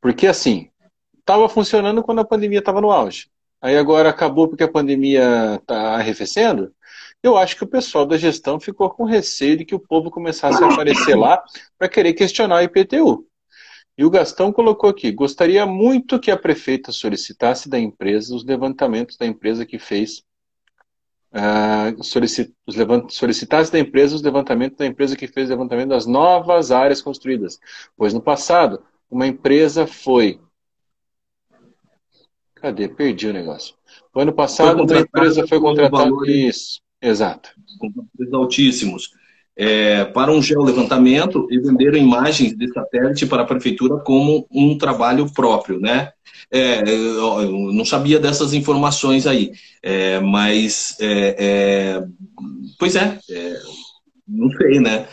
[0.00, 0.70] Porque assim,
[1.18, 3.28] estava funcionando quando a pandemia estava no auge.
[3.60, 6.72] Aí agora acabou porque a pandemia está arrefecendo.
[7.22, 10.62] Eu acho que o pessoal da gestão ficou com receio de que o povo começasse
[10.62, 11.42] a aparecer lá
[11.78, 13.26] para querer questionar o IPTU.
[13.98, 19.16] E o Gastão colocou aqui: gostaria muito que a prefeita solicitasse da empresa os levantamentos
[19.16, 20.22] da empresa que fez
[21.36, 22.52] uh, solicit,
[23.10, 27.58] solicitasse da empresa os levantamentos da empresa que fez o levantamento das novas áreas construídas.
[27.96, 30.40] Pois no passado, uma empresa foi.
[32.54, 32.88] Cadê?
[32.88, 33.74] Perdi o negócio.
[34.14, 36.04] O ano passado, uma empresa foi contratada.
[36.04, 36.34] Valores...
[36.34, 37.50] Isso, exato.
[37.78, 39.10] Com preços altíssimos.
[39.56, 45.32] É, para um geolevantamento e venderam imagens de satélite para a prefeitura como um trabalho
[45.32, 46.12] próprio, né?
[46.50, 52.04] É, eu não sabia dessas informações aí, é, mas, é, é
[52.78, 53.60] pois é, é,
[54.28, 55.08] não sei, né?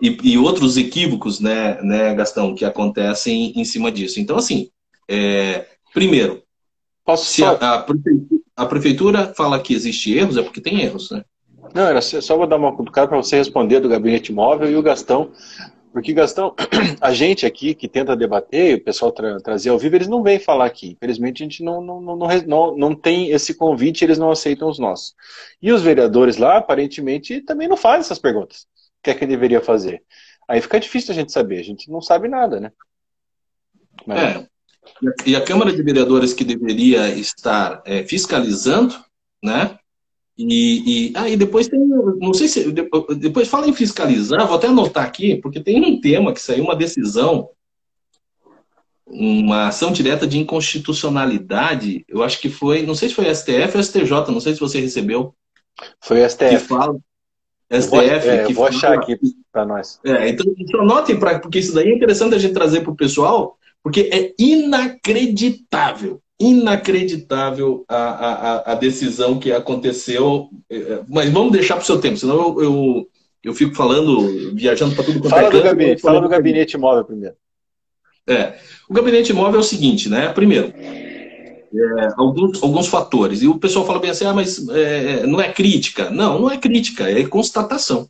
[0.00, 4.18] E, e, outros equívocos, né, né, Gastão, que acontecem em cima disso.
[4.18, 4.70] Então, assim,
[5.92, 6.42] primeiro,
[7.04, 11.10] Posso se a, a, prefeitura, a, prefeitura, fala que existe erros, é porque tem erros,
[11.10, 11.22] né?
[11.74, 14.82] Não, era só vou dar uma cutucada para você responder do gabinete móvel e o
[14.82, 15.32] Gastão.
[15.92, 16.54] Porque, Gastão,
[17.00, 20.38] a gente aqui que tenta debater, o pessoal tra trazer ao vivo, eles não vêm
[20.38, 20.90] falar aqui.
[20.90, 24.78] Infelizmente, a gente não, não, não, não, não tem esse convite, eles não aceitam os
[24.78, 25.14] nossos.
[25.60, 28.62] E os vereadores lá, aparentemente, também não fazem essas perguntas.
[28.98, 30.02] O que é que deveria fazer?
[30.48, 32.72] Aí fica difícil a gente saber, a gente não sabe nada, né?
[34.06, 34.18] Mas...
[34.18, 34.46] É.
[35.26, 38.94] E a Câmara de Vereadores que deveria estar é, fiscalizando,
[39.42, 39.78] né?
[40.36, 42.72] E, e, ah, e depois tem, não sei se,
[43.16, 46.74] depois fala em fiscalizar, vou até anotar aqui, porque tem um tema que saiu, uma
[46.74, 47.50] decisão,
[49.06, 53.82] uma ação direta de inconstitucionalidade, eu acho que foi, não sei se foi STF ou
[53.82, 55.32] STJ, não sei se você recebeu.
[56.00, 56.48] Foi STF.
[56.48, 56.98] Que fala,
[57.70, 57.90] STF.
[57.90, 59.16] Vou, é, que vou fala, achar aqui
[59.52, 60.00] para nós.
[60.04, 62.96] É, então, então anotem, pra, porque isso daí é interessante a gente trazer para o
[62.96, 70.48] pessoal, porque é inacreditável inacreditável a, a, a decisão que aconteceu.
[70.70, 73.08] É, mas vamos deixar para o seu tempo, senão eu, eu,
[73.44, 77.04] eu fico falando, viajando para tudo quanto fala é do Gabinete, fala do gabinete móvel
[77.04, 77.36] primeiro.
[78.26, 78.54] É,
[78.88, 80.28] o gabinete móvel é o seguinte, né?
[80.30, 80.72] Primeiro,
[81.74, 83.42] é, alguns, alguns fatores.
[83.42, 86.08] E o pessoal fala bem assim, ah, mas é, não é crítica.
[86.10, 88.08] Não, não é crítica, é constatação.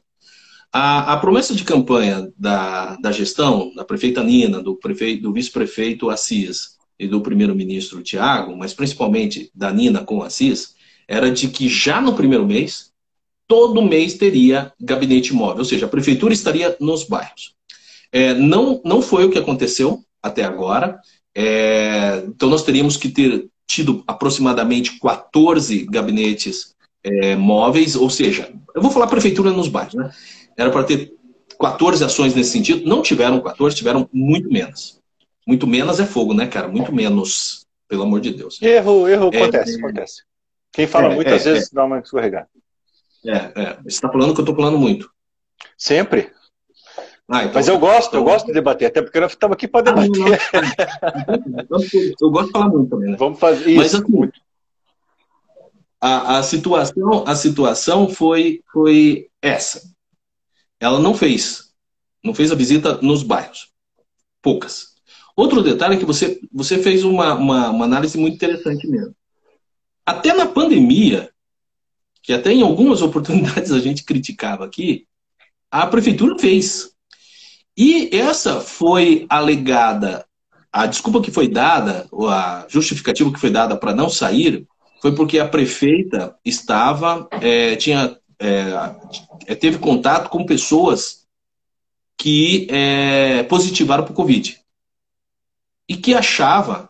[0.72, 6.10] A, a, promessa de campanha da, da gestão, da prefeita Nina, do, prefeito, do vice-prefeito
[6.10, 10.74] Assis, e do primeiro-ministro Tiago, mas principalmente da Nina com Assis,
[11.08, 12.92] era de que já no primeiro mês,
[13.46, 17.54] todo mês teria gabinete móvel, ou seja, a prefeitura estaria nos bairros.
[18.12, 20.98] É, não, não foi o que aconteceu até agora,
[21.34, 28.80] é, então nós teríamos que ter tido aproximadamente 14 gabinetes é, móveis, ou seja, eu
[28.80, 30.10] vou falar prefeitura nos bairros, né?
[30.56, 31.12] Era para ter
[31.58, 35.00] 14 ações nesse sentido, não tiveram 14, tiveram muito menos.
[35.46, 36.68] Muito menos é fogo, né, cara?
[36.68, 38.60] Muito menos, pelo amor de Deus.
[38.62, 40.22] Erro, erro é, acontece, é, acontece.
[40.72, 41.74] Quem fala é, muitas é, vezes é.
[41.74, 42.48] dá uma escorregada.
[43.24, 43.74] É, é.
[43.82, 45.10] Você está falando que eu estou falando muito.
[45.76, 46.32] Sempre.
[47.28, 48.20] Ah, então, Mas eu gosto, então...
[48.20, 50.40] eu gosto de debater, até porque nós estamos aqui para debater.
[50.52, 51.12] Ah,
[51.70, 51.78] não.
[52.20, 53.16] eu gosto de falar muito também, né?
[53.16, 53.76] Vamos fazer isso.
[53.76, 54.30] Mas assim,
[56.00, 59.82] a, a, situação, a situação foi, foi essa.
[60.78, 61.72] Ela não fez.
[62.22, 63.72] Não fez a visita nos bairros.
[64.42, 64.93] Poucas.
[65.36, 69.14] Outro detalhe é que você, você fez uma, uma, uma análise muito interessante mesmo.
[70.06, 71.30] Até na pandemia,
[72.22, 75.06] que até em algumas oportunidades a gente criticava aqui,
[75.70, 76.90] a prefeitura fez.
[77.76, 80.24] E essa foi alegada,
[80.72, 84.64] a desculpa que foi dada, ou a justificativa que foi dada para não sair,
[85.02, 91.24] foi porque a prefeita estava, é, tinha, é, teve contato com pessoas
[92.16, 94.63] que é, positivaram para o Covid
[95.88, 96.88] e que achava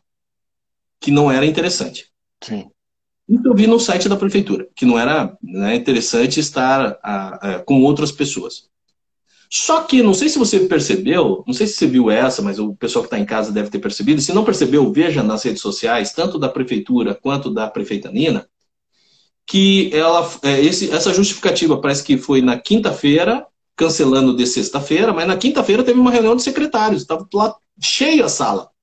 [1.01, 2.07] que não era interessante.
[2.43, 2.71] Sim.
[3.29, 7.59] Então eu vi no site da prefeitura que não era né, interessante estar a, a,
[7.61, 8.69] com outras pessoas.
[9.51, 12.75] Só que, não sei se você percebeu, não sei se você viu essa, mas o
[12.75, 14.21] pessoal que está em casa deve ter percebido.
[14.21, 18.49] Se não percebeu, veja nas redes sociais, tanto da prefeitura quanto da prefeita Nina,
[19.47, 25.27] que ela, é, esse, essa justificativa parece que foi na quinta-feira, cancelando de sexta-feira, mas
[25.27, 28.74] na quinta-feira teve uma reunião de secretários, estava lá cheia a sala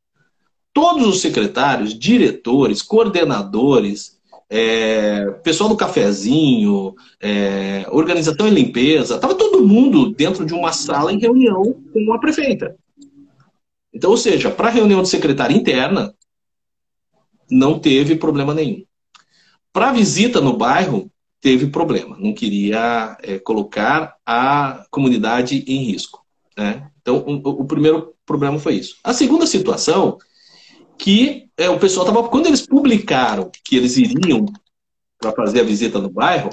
[0.73, 9.65] todos os secretários, diretores, coordenadores, é, pessoal do cafezinho, é, organização e limpeza, estava todo
[9.65, 12.75] mundo dentro de uma sala em reunião com a prefeita.
[13.93, 16.13] Então, ou seja, para a reunião de secretária interna,
[17.49, 18.83] não teve problema nenhum.
[19.73, 21.09] Para visita no bairro,
[21.41, 22.17] teve problema.
[22.19, 26.25] Não queria é, colocar a comunidade em risco.
[26.57, 26.89] Né?
[27.01, 28.97] Então, o primeiro problema foi isso.
[29.03, 30.17] A segunda situação
[31.01, 32.29] que é, o pessoal estava.
[32.29, 34.45] Quando eles publicaram que eles iriam
[35.19, 36.51] para fazer a visita no bairro,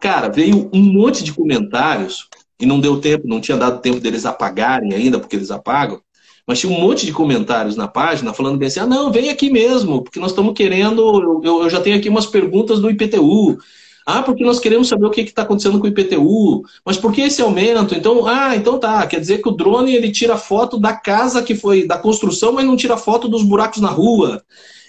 [0.00, 2.26] cara, veio um monte de comentários
[2.58, 6.00] e não deu tempo, não tinha dado tempo deles apagarem ainda, porque eles apagam.
[6.46, 9.50] Mas tinha um monte de comentários na página falando bem assim: ah, não, vem aqui
[9.50, 11.42] mesmo, porque nós estamos querendo.
[11.44, 13.58] Eu, eu já tenho aqui umas perguntas do IPTU.
[14.06, 16.64] Ah, porque nós queremos saber o que está acontecendo com o IPTU.
[16.84, 17.94] Mas por que esse aumento?
[17.94, 19.06] Então, ah, então tá.
[19.06, 22.66] Quer dizer que o drone ele tira foto da casa que foi da construção, mas
[22.66, 24.42] não tira foto dos buracos na rua.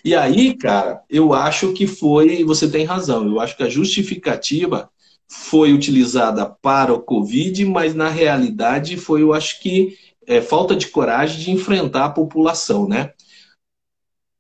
[0.04, 2.44] E aí, cara, eu acho que foi.
[2.44, 3.26] Você tem razão.
[3.26, 4.90] Eu acho que a justificativa
[5.28, 9.98] foi utilizada para o Covid, mas na realidade foi, eu acho que,
[10.28, 13.12] é, falta de coragem de enfrentar a população, né?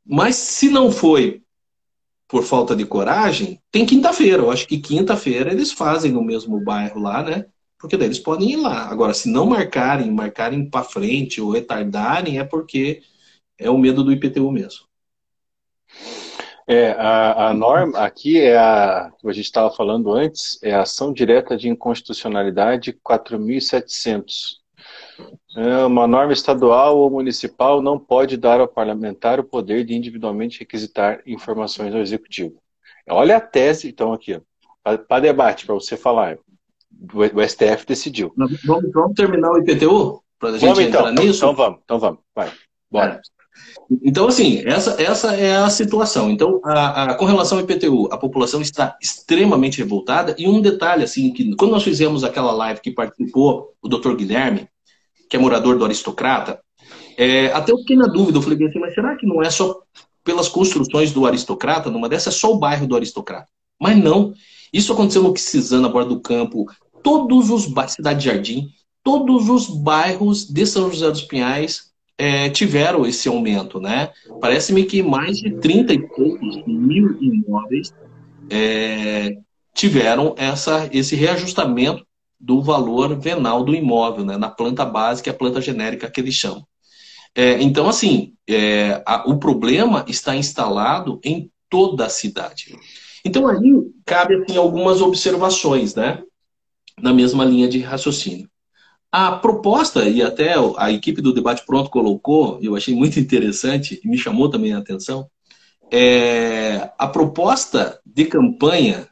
[0.05, 1.42] Mas se não foi
[2.33, 4.41] por falta de coragem, tem quinta-feira.
[4.41, 7.45] Eu acho que quinta-feira eles fazem no mesmo bairro lá, né?
[7.77, 8.89] Porque daí eles podem ir lá.
[8.89, 13.03] Agora, se não marcarem, marcarem para frente ou retardarem, é porque
[13.55, 14.87] é o medo do IPTU mesmo.
[16.65, 21.13] É, a, a norma aqui é a a gente estava falando antes, é a ação
[21.13, 24.57] direta de inconstitucionalidade 4.700.
[25.55, 30.59] É uma norma estadual ou municipal não pode dar ao parlamentar o poder de individualmente
[30.59, 32.55] requisitar informações ao executivo.
[33.07, 34.41] Olha a tese, então, aqui,
[35.07, 36.37] para debate, para você falar.
[37.13, 38.31] O, STF decidiu.
[38.37, 40.23] Vamos, vamos terminar o IPTU?
[40.39, 41.37] Para a gente vamos, entrar então, nisso?
[41.39, 42.19] Então vamos, então vamos.
[42.35, 42.51] Vai,
[42.89, 43.13] bora.
[43.13, 43.43] É.
[44.01, 46.29] Então, assim, essa, essa é a situação.
[46.29, 50.35] Então, a, a, com relação ao IPTU, a população está extremamente revoltada.
[50.37, 54.67] E um detalhe, assim, que quando nós fizemos aquela live que participou o doutor Guilherme,
[55.33, 56.61] que é morador do Aristocrata,
[57.17, 59.81] é, até eu fiquei na dúvida, eu falei assim, mas será que não é só
[60.23, 61.89] pelas construções do Aristocrata?
[61.89, 63.47] Numa dessas é só o bairro do Aristocrata.
[63.81, 64.31] Mas não.
[64.71, 66.67] Isso aconteceu no Quisizana, Borda do Campo,
[67.01, 68.69] todos os bairros, Cidade Jardim,
[69.03, 74.11] todos os bairros de São José dos Pinhais é, tiveram esse aumento, né?
[74.39, 77.91] Parece-me que mais de 30 e poucos mil imóveis
[78.51, 79.35] é,
[79.73, 82.05] tiveram essa, esse reajustamento
[82.43, 84.35] do valor venal do imóvel, né?
[84.35, 86.67] Na planta básica a planta genérica que eles chamam.
[87.33, 92.77] É, então, assim, é, a, o problema está instalado em toda a cidade.
[93.23, 93.59] Então, aí
[94.05, 96.21] cabe assim, algumas observações, né?
[97.01, 98.49] Na mesma linha de raciocínio.
[99.09, 104.07] A proposta, e até a equipe do Debate Pronto colocou, eu achei muito interessante e
[104.07, 105.29] me chamou também a atenção,
[105.89, 109.07] é, a proposta de campanha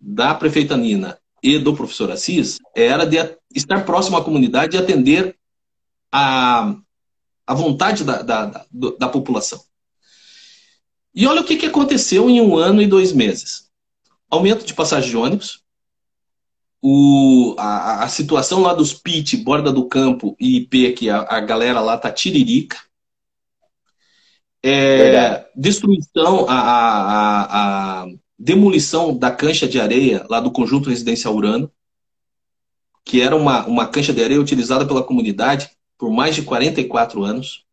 [0.00, 3.18] da prefeita Nina e do professor Assis era de
[3.54, 5.36] estar próximo à comunidade e atender
[6.10, 6.74] a,
[7.46, 9.62] a vontade da, da, da, da população.
[11.14, 13.68] E olha o que, que aconteceu em um ano e dois meses.
[14.30, 15.62] Aumento de passagem de ônibus,
[16.80, 21.40] o, a, a, situação lá dos PIT, borda do campo e IP, que a, a
[21.40, 22.78] galera lá tá tiririca.
[24.62, 28.06] É, destruição, a, a, a,
[28.38, 31.70] demolição da cancha de areia lá do conjunto residencial Urano,
[33.04, 37.64] que era uma, uma cancha de areia utilizada pela comunidade por mais de 44 anos.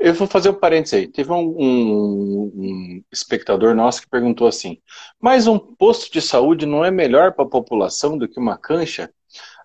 [0.00, 1.06] Eu vou fazer um parênteses aí.
[1.06, 4.78] Teve um, um, um, espectador nosso que perguntou assim:
[5.20, 9.10] mas um posto de saúde não é melhor para a população do que uma cancha?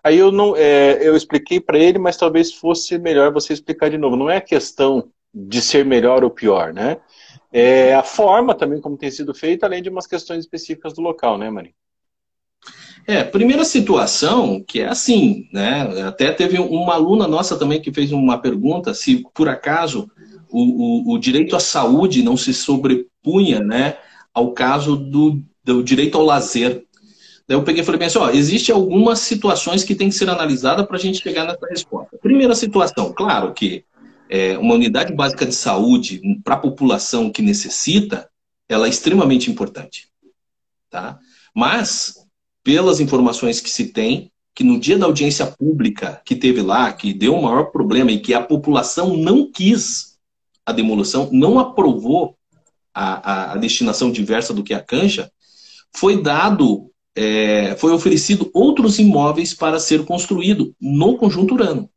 [0.02, 3.98] Aí eu não, é, eu expliquei para ele, mas talvez fosse melhor você explicar de
[3.98, 4.16] novo.
[4.16, 6.98] Não é questão de ser melhor ou pior, né?
[7.52, 11.38] É a forma também como tem sido feita, além de umas questões específicas do local,
[11.38, 11.74] né, Mari?
[13.06, 16.02] É, primeira situação que é assim, né?
[16.06, 20.10] Até teve uma aluna nossa também que fez uma pergunta se por acaso
[20.50, 23.96] o, o, o direito à saúde não se sobrepunha, né,
[24.32, 26.84] ao caso do, do direito ao lazer.
[27.46, 30.28] Daí eu peguei e falei bem assim, ó, existe algumas situações que tem que ser
[30.28, 32.18] analisada para a gente chegar nessa resposta.
[32.18, 33.84] Primeira situação, claro que
[34.28, 38.28] é, uma unidade básica de saúde para a população que necessita,
[38.68, 40.08] ela é extremamente importante,
[40.90, 41.18] tá?
[41.54, 42.14] Mas
[42.62, 47.14] pelas informações que se tem, que no dia da audiência pública que teve lá, que
[47.14, 50.18] deu o maior problema e que a população não quis
[50.66, 52.36] a demolição, não aprovou
[52.92, 55.30] a, a, a destinação diversa do que a cancha,
[55.96, 61.88] foi dado, é, foi oferecido outros imóveis para ser construído no conjunto Urano.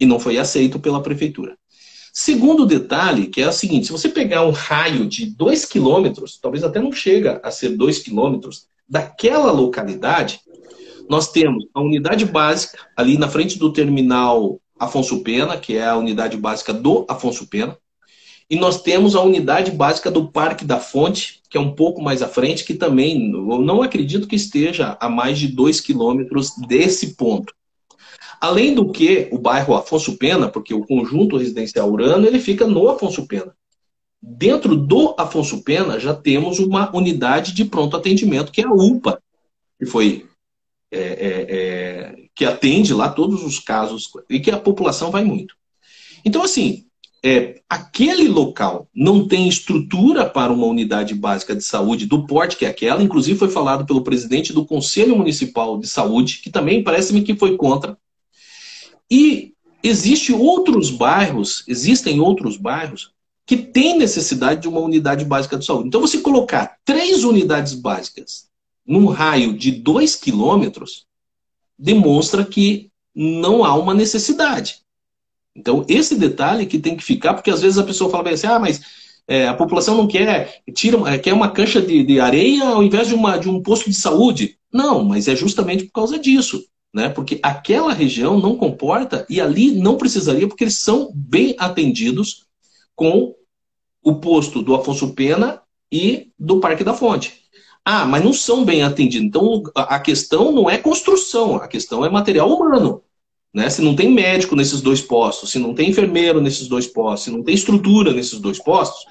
[0.00, 1.56] E não foi aceito pela prefeitura.
[2.12, 6.64] Segundo detalhe, que é o seguinte: se você pegar um raio de 2 quilômetros, talvez
[6.64, 10.40] até não chega a ser 2 quilômetros, daquela localidade,
[11.08, 15.96] nós temos a unidade básica ali na frente do terminal Afonso Pena, que é a
[15.96, 17.76] unidade básica do Afonso Pena,
[18.48, 22.20] e nós temos a unidade básica do Parque da Fonte, que é um pouco mais
[22.22, 27.14] à frente, que também eu não acredito que esteja a mais de dois quilômetros desse
[27.14, 27.54] ponto.
[28.40, 32.88] Além do que, o bairro Afonso Pena, porque o conjunto residencial Urano, ele fica no
[32.88, 33.54] Afonso Pena.
[34.22, 39.22] Dentro do Afonso Pena, já temos uma unidade de pronto atendimento, que é a UPA,
[39.78, 40.26] que foi
[40.92, 45.54] é, é, é, que atende lá todos os casos e que a população vai muito.
[46.24, 46.84] Então, assim,
[47.22, 52.64] é, aquele local não tem estrutura para uma unidade básica de saúde do porte que
[52.64, 57.22] é aquela, inclusive foi falado pelo presidente do Conselho Municipal de Saúde, que também parece-me
[57.22, 57.96] que foi contra.
[59.10, 63.12] E existe outros bairros, existem outros bairros
[63.46, 65.88] que tem necessidade de uma unidade básica de saúde.
[65.88, 68.48] Então, você colocar três unidades básicas
[68.86, 71.06] num raio de 2 quilômetros,
[71.78, 74.82] demonstra que não há uma necessidade.
[75.54, 78.58] Então, esse detalhe que tem que ficar, porque às vezes a pessoa fala assim, ah,
[78.58, 78.80] mas
[79.26, 83.08] é, a população não quer, tira, é, quer uma cancha de, de, areia ao invés
[83.08, 84.58] de, uma, de um posto de saúde.
[84.72, 86.64] Não, mas é justamente por causa disso.
[86.92, 87.08] Né?
[87.08, 92.46] Porque aquela região não comporta e ali não precisaria, porque eles são bem atendidos
[92.94, 93.34] com
[94.02, 95.62] o posto do Afonso Pena
[95.92, 97.40] e do Parque da Fonte.
[97.84, 99.26] Ah, mas não são bem atendidos.
[99.26, 103.02] Então a questão não é construção, a questão é material humano.
[103.52, 103.68] Né?
[103.68, 107.30] Se não tem médico nesses dois postos, se não tem enfermeiro nesses dois postos, se
[107.30, 109.04] não tem estrutura nesses dois postos,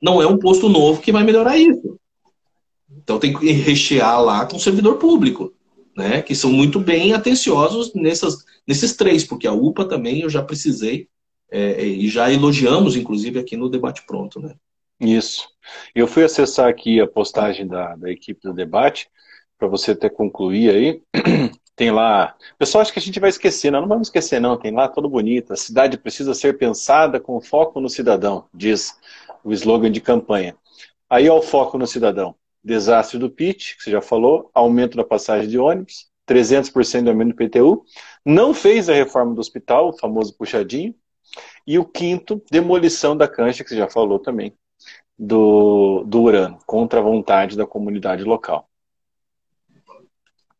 [0.00, 1.98] não é um posto novo que vai melhorar isso.
[3.02, 5.52] Então tem que rechear lá com servidor público,
[5.96, 6.22] né?
[6.22, 11.08] Que são muito bem atenciosos nessas, nesses três, porque a UPA também eu já precisei
[11.50, 14.54] é, e já elogiamos, inclusive, aqui no debate pronto, né?
[15.00, 15.48] Isso.
[15.94, 19.08] Eu fui acessar aqui a postagem da, da equipe do debate,
[19.58, 21.02] para você até concluir aí.
[21.74, 22.36] Tem lá.
[22.58, 24.58] Pessoal acha que a gente vai esquecer, não, não vamos esquecer, não.
[24.58, 25.52] Tem lá todo bonito.
[25.52, 28.94] A cidade precisa ser pensada com foco no cidadão, diz
[29.42, 30.54] o slogan de campanha.
[31.08, 32.34] Aí ao foco no cidadão.
[32.62, 37.30] Desastre do PIT, que você já falou, aumento da passagem de ônibus, 300% de aumento
[37.30, 37.84] do PTU,
[38.24, 40.94] não fez a reforma do hospital, o famoso puxadinho,
[41.66, 44.52] e o quinto, demolição da cancha, que você já falou também,
[45.18, 48.68] do, do Urano, contra a vontade da comunidade local.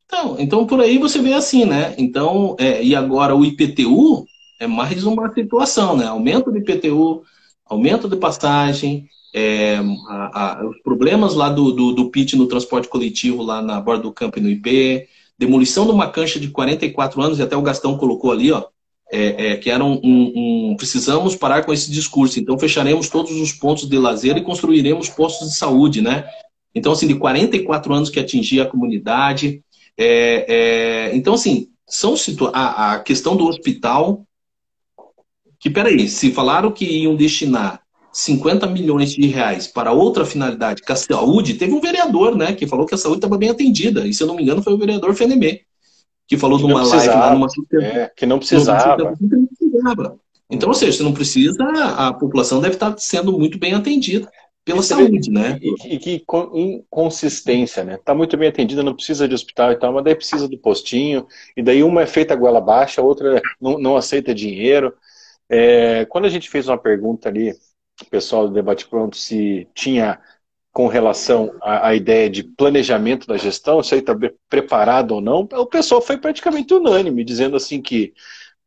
[0.04, 1.94] Então, então por aí você vê assim, né?
[1.96, 4.24] Então, é, e agora o IPTU
[4.58, 6.06] é mais uma situação, né?
[6.06, 7.22] Aumento do IPTU,
[7.64, 9.78] aumento de passagem, é,
[10.08, 14.02] a, a, os problemas lá do, do, do PIT no transporte coletivo lá na borda
[14.02, 15.06] do campo e no IP,
[15.38, 18.64] demolição de uma cancha de 44 anos, e até o Gastão colocou ali, ó,
[19.12, 23.32] é, é, que era um, um, um, precisamos parar com esse discurso, então fecharemos todos
[23.32, 26.28] os pontos de lazer e construiremos postos de saúde, né?
[26.74, 29.64] Então, assim, de 44 anos que atingia a comunidade.
[29.96, 32.14] É, é, então, assim, são
[32.52, 34.24] a, a questão do hospital
[35.58, 37.82] que, peraí, se falaram que iam destinar
[38.12, 42.66] 50 milhões de reais para outra finalidade, que a saúde, teve um vereador, né, que
[42.66, 44.78] falou que a saúde estava bem atendida, e se eu não me engano foi o
[44.78, 45.62] vereador Fenemê,
[46.26, 47.48] que falou que numa live lá numa
[47.80, 49.16] é, que não precisava.
[49.20, 50.18] Não precisava.
[50.50, 51.64] Então, ou seja, se não precisa,
[51.96, 54.28] a população deve estar sendo muito bem atendida
[54.64, 55.58] pela saúde, né?
[55.84, 57.94] E, que inconsistência, né?
[57.94, 61.26] Está muito bem atendida, não precisa de hospital e tal, mas daí precisa do postinho,
[61.56, 64.92] e daí uma é feita a goela baixa, a outra não, não aceita dinheiro.
[65.48, 67.54] É, quando a gente fez uma pergunta ali,
[68.02, 70.20] o pessoal do Debate Pronto, se tinha
[70.72, 74.14] com relação à, à ideia de planejamento da gestão, se aí está
[74.48, 78.14] preparado ou não, o pessoal foi praticamente unânime, dizendo assim que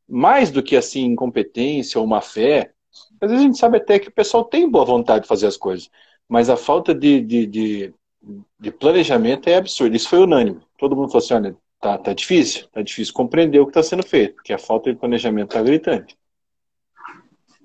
[0.08, 2.74] mais do que assim incompetência ou má fé,
[3.22, 5.58] às vezes a gente sabe até que o pessoal tem boa vontade de fazer as
[5.58, 5.90] coisas,
[6.28, 7.94] mas a falta de, de, de,
[8.60, 9.96] de planejamento é absurda.
[9.96, 10.62] Isso foi unânime.
[10.78, 14.04] Todo mundo falou assim, olha, tá, tá difícil, tá difícil compreender o que está sendo
[14.06, 16.18] feito, porque a falta de planejamento está gritante.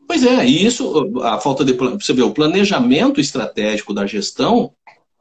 [0.09, 1.75] Pois é, e isso, a falta de.
[1.75, 4.73] Você vê, o planejamento estratégico da gestão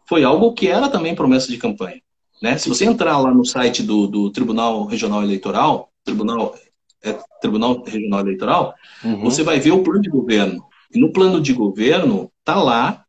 [0.08, 2.02] foi algo que era também promessa de campanha.
[2.42, 2.58] Né?
[2.58, 6.56] Se você entrar lá no site do, do Tribunal Regional Eleitoral, Tribunal,
[7.04, 8.74] é, Tribunal Regional Eleitoral,
[9.04, 9.20] uhum.
[9.20, 10.64] você vai ver o plano de governo.
[10.96, 13.04] E no plano de governo está lá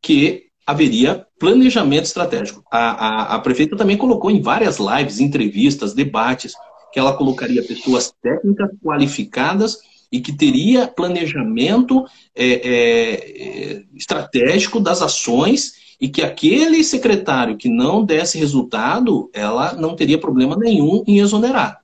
[0.00, 2.62] que haveria planejamento estratégico.
[2.70, 6.52] A, a, a prefeita também colocou em várias lives, entrevistas, debates,
[6.92, 9.78] que ela colocaria pessoas técnicas qualificadas
[10.14, 12.06] e que teria planejamento
[12.36, 19.96] é, é, estratégico das ações e que aquele secretário que não desse resultado, ela não
[19.96, 21.80] teria problema nenhum em exonerar.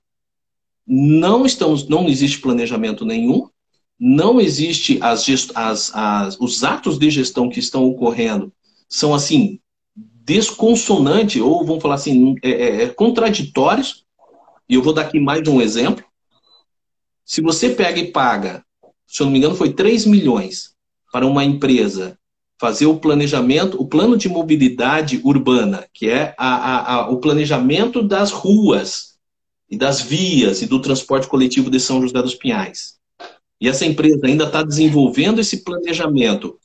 [0.87, 3.49] Não estamos, não existe planejamento nenhum,
[3.99, 8.49] não existe as, as, as, os atos de gestão que estão ocorrendo
[8.87, 9.59] são assim
[10.23, 14.05] desconsonantes ou vamos falar assim é, é, é contraditórios.
[14.69, 16.05] E eu vou dar aqui mais um exemplo.
[17.31, 18.61] Se você pega e paga,
[19.07, 20.75] se eu não me engano, foi 3 milhões
[21.13, 22.19] para uma empresa
[22.59, 28.03] fazer o planejamento, o plano de mobilidade urbana, que é a, a, a, o planejamento
[28.03, 29.15] das ruas
[29.69, 32.97] e das vias e do transporte coletivo de São José dos Pinhais.
[33.61, 36.59] E essa empresa ainda está desenvolvendo esse planejamento.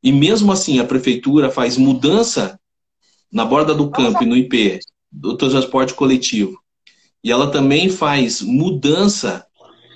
[0.00, 2.60] E mesmo assim a prefeitura faz mudança
[3.28, 4.78] na borda do campo e no IP
[5.10, 6.62] do transporte coletivo.
[7.24, 9.44] E ela também faz mudança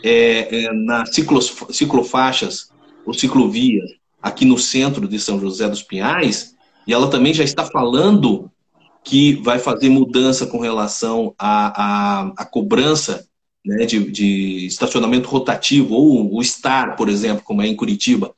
[0.03, 2.71] é, é, ciclos, ciclofaixas
[3.05, 3.91] ou ciclovias
[4.21, 6.55] aqui no centro de São José dos Pinhais,
[6.87, 8.51] e ela também já está falando
[9.05, 13.27] que vai fazer mudança com relação à cobrança
[13.65, 18.35] né, de, de, estacionamento rotativo, ou o STAR, por exemplo, como é em Curitiba,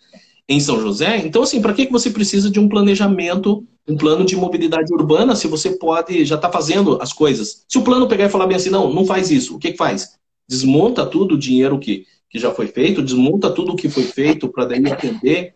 [0.48, 1.18] em São José.
[1.18, 5.48] Então, assim, para que você precisa de um planejamento um plano de mobilidade urbana se
[5.48, 7.64] você pode, já está fazendo as coisas.
[7.66, 9.78] Se o plano pegar e falar bem assim, não, não faz isso, o que, que
[9.78, 10.18] faz?
[10.48, 14.48] Desmonta tudo o dinheiro que, que já foi feito, desmonta tudo o que foi feito
[14.48, 15.54] para daí atender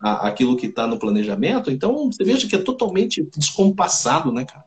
[0.00, 1.70] a, aquilo que está no planejamento.
[1.70, 4.64] Então, você veja que é totalmente descompassado, né, cara?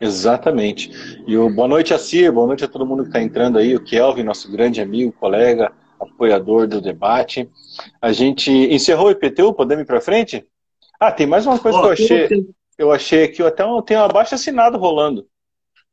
[0.00, 0.90] Exatamente.
[1.26, 3.74] E o boa noite a Cir, boa noite a todo mundo que está entrando aí,
[3.74, 7.48] o Kelvin, nosso grande amigo, colega, apoiador do debate.
[8.00, 10.44] A gente encerrou o IPTU, podemos ir para frente?
[11.00, 12.46] Ah, tem mais uma coisa oh, que eu achei.
[12.76, 15.26] Eu achei aqui, até um, tem um abaixo assinado rolando.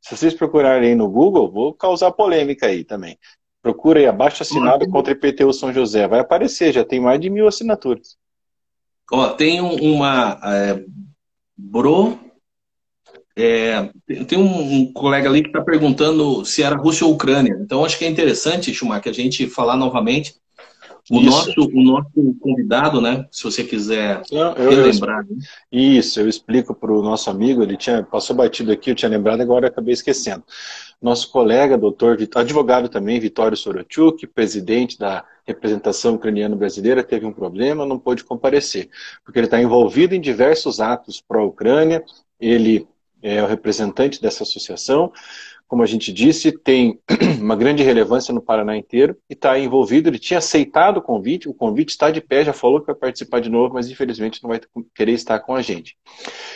[0.02, 3.16] Se vocês procurarem aí no Google, vou causar polêmica aí também.
[3.62, 6.08] Procura aí abaixo assinado contra IPTU São José.
[6.08, 8.16] Vai aparecer, já tem mais de mil assinaturas.
[9.10, 10.40] Ó, tem uma.
[10.42, 10.84] É,
[11.56, 12.18] bro.
[13.34, 13.90] É,
[14.26, 17.56] tem um, um, colega ali que está perguntando se era Rússia ou Ucrânia.
[17.60, 20.34] Então acho que é interessante, Schumacher, a gente falar novamente
[21.12, 23.26] o nosso, o nosso convidado, né?
[23.30, 25.26] Se você quiser Não, eu, relembrar.
[25.28, 25.42] Eu, né?
[25.70, 29.42] isso, eu explico para o nosso amigo, ele tinha, passou batido aqui, eu tinha lembrado,
[29.42, 30.42] agora acabei esquecendo.
[31.00, 37.84] Nosso colega, doutor, advogado também, Vitório Sorochuk, presidente da representação ucraniana brasileira, teve um problema,
[37.84, 38.88] não pôde comparecer,
[39.24, 42.02] porque ele está envolvido em diversos atos pró-Ucrânia,
[42.40, 42.86] ele
[43.22, 45.12] é o representante dessa associação,
[45.72, 47.00] como a gente disse, tem
[47.40, 50.10] uma grande relevância no Paraná inteiro e está envolvido.
[50.10, 53.40] Ele tinha aceitado o convite, o convite está de pé, já falou que vai participar
[53.40, 54.60] de novo, mas infelizmente não vai
[54.94, 55.96] querer estar com a gente.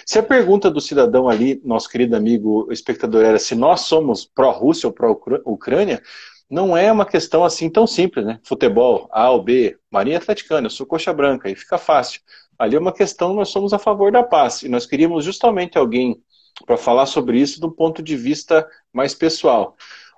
[0.05, 4.87] Se a pergunta do cidadão ali, nosso querido amigo espectador, era se nós somos pró-Rússia
[4.87, 6.03] ou pró-Ucrânia,
[6.51, 8.39] não é uma questão assim tão simples, né?
[8.43, 12.21] Futebol, A ou B, Marinha Atleticana, eu sou coxa branca, aí fica fácil.
[12.59, 16.21] Ali é uma questão, nós somos a favor da paz, e nós queríamos justamente alguém
[16.65, 19.77] para falar sobre isso do ponto de vista mais pessoal.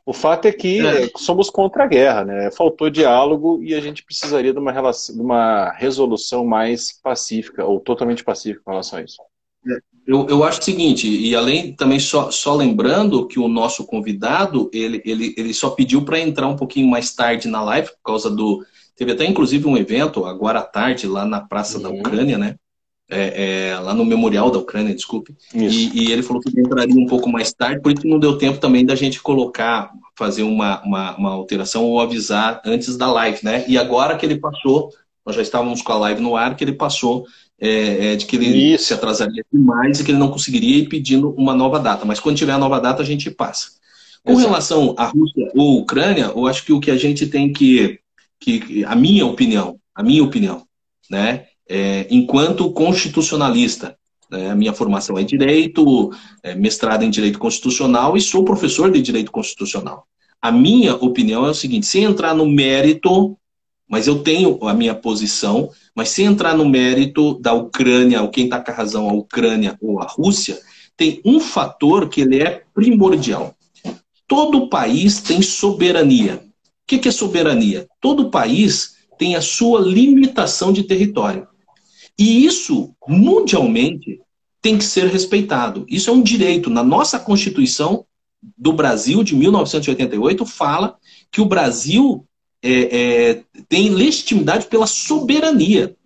[0.09, 1.11] O fato é que é.
[1.19, 2.51] somos contra a guerra, né?
[2.51, 7.79] Faltou diálogo e a gente precisaria de uma, relação, de uma resolução mais pacífica, ou
[7.79, 9.21] totalmente pacífica com relação a isso.
[9.67, 13.85] É, eu, eu acho o seguinte, e além também só, só lembrando que o nosso
[13.85, 18.03] convidado, ele, ele, ele só pediu para entrar um pouquinho mais tarde na live, por
[18.13, 18.65] causa do.
[18.97, 21.83] Teve até inclusive um evento agora à tarde lá na Praça uhum.
[21.83, 22.57] da Ucrânia, né?
[23.11, 25.35] É, é, lá no Memorial da Ucrânia, desculpe.
[25.55, 28.59] E, e, ele falou que entraria um pouco mais tarde, por isso não deu tempo
[28.59, 33.65] também da gente colocar, fazer uma, uma, uma, alteração ou avisar antes da live, né?
[33.67, 34.91] E agora que ele passou,
[35.25, 37.25] nós já estávamos com a live no ar, que ele passou
[37.59, 38.85] é, é, de que ele isso.
[38.85, 42.05] se atrasaria demais e que ele não conseguiria ir pedindo uma nova data.
[42.05, 43.71] Mas quando tiver a nova data, a gente passa.
[44.23, 44.49] Com Exato.
[44.49, 47.99] relação à Rússia ou Ucrânia, eu acho que o que a gente tem que,
[48.39, 50.67] que a minha opinião, a minha opinião,
[51.11, 53.97] né, é, enquanto constitucionalista.
[54.31, 54.55] Né?
[54.55, 56.11] Minha formação é direito,
[56.43, 60.07] é, mestrado em direito constitucional e sou professor de direito constitucional.
[60.41, 63.37] A minha opinião é o seguinte: sem entrar no mérito,
[63.89, 68.45] mas eu tenho a minha posição, mas sem entrar no mérito da Ucrânia, ou quem
[68.45, 70.59] está com a razão, a Ucrânia ou a Rússia,
[70.97, 73.55] tem um fator que ele é primordial.
[74.27, 76.43] Todo país tem soberania.
[76.91, 77.89] O que é soberania?
[78.01, 81.47] Todo país tem a sua limitação de território.
[82.19, 84.21] E isso, mundialmente,
[84.61, 85.87] tem que ser respeitado.
[85.89, 86.69] Isso é um direito.
[86.69, 88.05] Na nossa Constituição
[88.57, 90.97] do Brasil, de 1988, fala
[91.31, 92.27] que o Brasil
[92.63, 95.97] é, é, tem legitimidade pela soberania.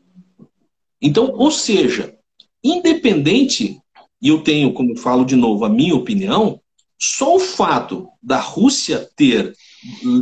[1.00, 2.14] Então, ou seja,
[2.62, 3.80] independente,
[4.20, 6.60] e eu tenho, como eu falo de novo, a minha opinião,
[6.98, 9.54] só o fato da Rússia ter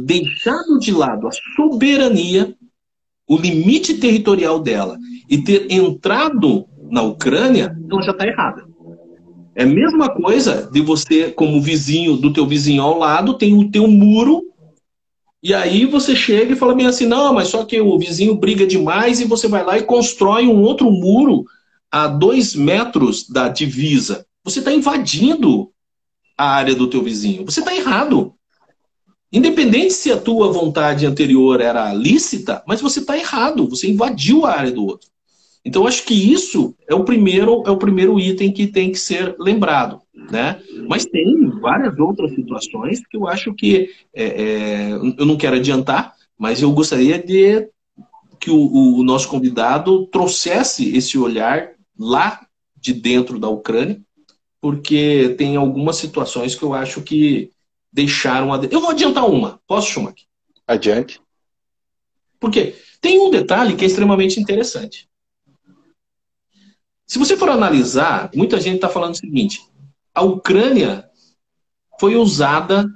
[0.06, 2.56] deixado de lado a soberania,
[3.28, 4.98] o limite territorial dela,
[5.30, 8.68] e ter entrado na Ucrânia, ela já está errada.
[9.54, 13.70] É a mesma coisa de você, como vizinho do teu vizinho ao lado, tem o
[13.70, 14.42] teu muro,
[15.42, 18.66] e aí você chega e fala bem assim, não, mas só que o vizinho briga
[18.66, 21.44] demais e você vai lá e constrói um outro muro
[21.90, 24.26] a dois metros da divisa.
[24.44, 25.70] Você está invadindo
[26.36, 27.44] a área do teu vizinho.
[27.44, 28.34] Você está errado.
[29.32, 33.66] Independente se a tua vontade anterior era lícita, mas você está errado.
[33.68, 35.08] Você invadiu a área do outro.
[35.64, 39.36] Então, acho que isso é o primeiro é o primeiro item que tem que ser
[39.38, 40.00] lembrado,
[40.30, 40.60] né?
[40.88, 46.14] Mas tem várias outras situações que eu acho que é, é, eu não quero adiantar,
[46.38, 47.68] mas eu gostaria de
[48.40, 54.00] que o, o nosso convidado trouxesse esse olhar lá de dentro da Ucrânia,
[54.62, 57.50] porque tem algumas situações que eu acho que
[57.92, 58.60] deixaram a...
[58.70, 59.60] Eu vou adiantar uma.
[59.66, 60.24] Posso, Schumacher?
[60.66, 61.20] Adiante.
[62.38, 62.74] Por quê?
[63.02, 65.09] Tem um detalhe que é extremamente interessante.
[67.10, 69.60] Se você for analisar, muita gente está falando o seguinte:
[70.14, 71.06] a Ucrânia
[71.98, 72.86] foi usada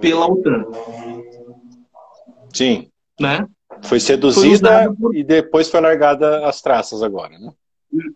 [0.00, 0.64] pela OTAN.
[2.54, 2.88] Sim.
[3.20, 3.44] Né?
[3.82, 5.16] Foi seduzida foi por...
[5.16, 7.50] e depois foi largada as traças agora, né?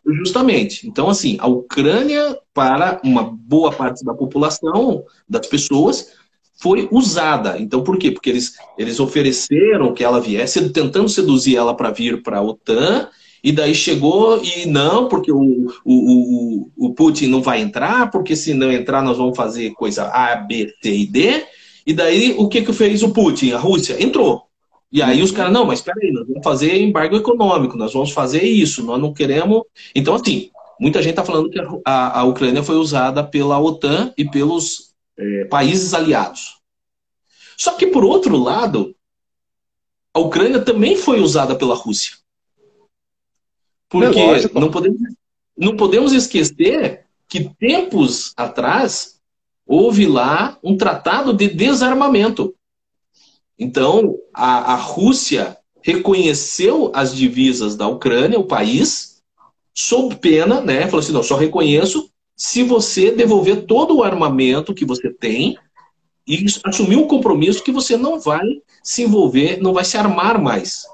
[0.06, 0.86] Justamente.
[0.86, 6.12] Então, assim, a Ucrânia, para uma boa parte da população, das pessoas,
[6.54, 7.58] foi usada.
[7.58, 8.12] Então, por quê?
[8.12, 13.08] Porque eles, eles ofereceram que ela viesse, tentando seduzir ela para vir para a OTAN,
[13.42, 18.36] e daí chegou e não, porque o, o, o, o Putin não vai entrar, porque
[18.36, 21.44] se não entrar nós vamos fazer coisa A, B, C e D.
[21.86, 23.52] E daí o que, que fez o Putin?
[23.52, 24.42] A Rússia entrou.
[24.92, 28.10] E aí os caras, não, mas espera aí, nós vamos fazer embargo econômico, nós vamos
[28.10, 29.62] fazer isso, nós não queremos.
[29.94, 34.28] Então, assim, muita gente está falando que a, a Ucrânia foi usada pela OTAN e
[34.28, 36.58] pelos é, países aliados.
[37.56, 38.94] Só que, por outro lado,
[40.12, 42.19] a Ucrânia também foi usada pela Rússia.
[43.90, 45.00] Porque é não, podemos,
[45.58, 49.20] não podemos esquecer que tempos atrás
[49.66, 52.54] houve lá um tratado de desarmamento.
[53.58, 59.20] Então, a, a Rússia reconheceu as divisas da Ucrânia, o país,
[59.74, 60.86] sob pena, né?
[60.86, 65.58] Falou assim: não, só reconheço se você devolver todo o armamento que você tem
[66.26, 68.46] e assumir um compromisso que você não vai
[68.82, 70.86] se envolver, não vai se armar mais.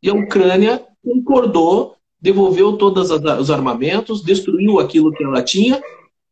[0.00, 5.80] E a Ucrânia concordou, devolveu todos os armamentos, destruiu aquilo que ela tinha,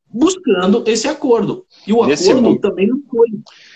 [0.08, 1.64] buscando esse acordo.
[1.86, 2.60] E o Nesse acordo mundo.
[2.60, 3.28] também não foi,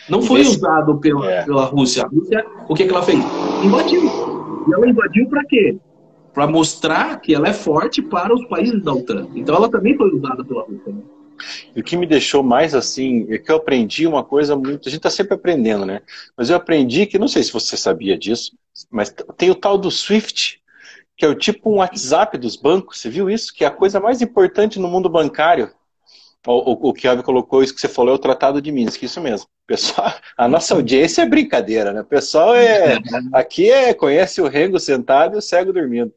[0.08, 0.56] não foi Nesse...
[0.56, 1.44] usado pela, é.
[1.44, 2.04] pela Rússia.
[2.04, 3.18] A Rússia, o que, que ela fez?
[3.64, 4.02] Invadiu.
[4.68, 5.78] E ela invadiu para quê?
[6.32, 9.28] para mostrar que ela é forte para os países da OTAN.
[9.34, 10.92] Então ela também foi usada pela Rússia.
[10.92, 11.02] Né?
[11.74, 14.88] E o que me deixou mais assim é que eu aprendi uma coisa muito.
[14.88, 16.02] A gente está sempre aprendendo, né?
[16.36, 18.52] Mas eu aprendi que, não sei se você sabia disso,
[18.90, 20.60] mas tem o tal do SWIFT,
[21.20, 22.98] que é o tipo um WhatsApp dos bancos.
[22.98, 23.52] Você viu isso?
[23.52, 25.70] Que é a coisa mais importante no mundo bancário.
[26.46, 29.20] O, o, o Kiabe colocou isso que você falou, é o Tratado de Minsk, isso
[29.20, 29.46] mesmo.
[29.66, 32.00] Pessoal, a nossa audiência é brincadeira, né?
[32.00, 32.96] O pessoal é.
[33.34, 36.10] Aqui é conhece o rengo sentado e o cego dormindo.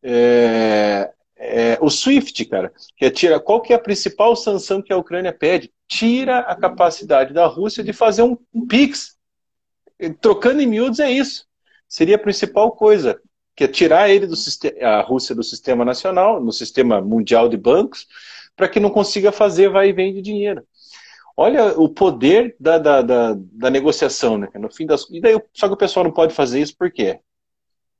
[0.00, 4.92] É, é, o SWIFT, cara, que é tira, qual que é a principal sanção que
[4.92, 5.72] a Ucrânia pede?
[5.88, 9.16] Tira a capacidade da Rússia de fazer um, um PIX.
[10.20, 11.44] Trocando em miúdos é isso.
[11.88, 13.20] Seria a principal coisa,
[13.54, 14.34] que é tirar ele do
[14.82, 18.06] a Rússia do sistema nacional, no sistema mundial de bancos,
[18.56, 20.62] para que não consiga fazer vai e vem de dinheiro.
[21.36, 24.48] Olha o poder da, da, da, da negociação, né?
[24.54, 27.20] No fim das, e daí, só que o pessoal não pode fazer isso por quê?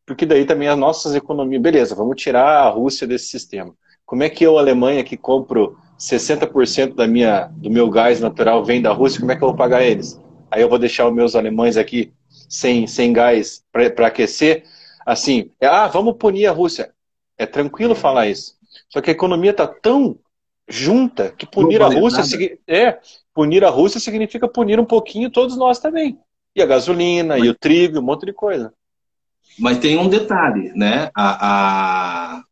[0.05, 3.75] Porque daí também as nossas economias, beleza, vamos tirar a Rússia desse sistema.
[4.05, 8.83] Como é que eu, Alemanha, que compro 60% da minha, do meu gás natural vem
[8.83, 10.21] da Rússia, como é que eu vou pagar eles?
[10.51, 12.13] Aí eu vou deixar os meus alemães aqui
[12.49, 14.65] sem, sem gás para aquecer?
[15.07, 16.93] Assim, ah, vamos punir a Rússia.
[17.37, 18.57] É tranquilo falar isso.
[18.89, 20.19] Só que a economia está tão
[20.69, 22.23] junta que punir a Rússia
[22.67, 22.99] é
[23.35, 26.19] punir a Rússia significa punir um pouquinho todos nós também.
[26.55, 27.45] E a gasolina Mas...
[27.45, 28.73] e o trigo um monte de coisa.
[29.59, 31.11] Mas tem um detalhe né?
[31.15, 32.43] A, a...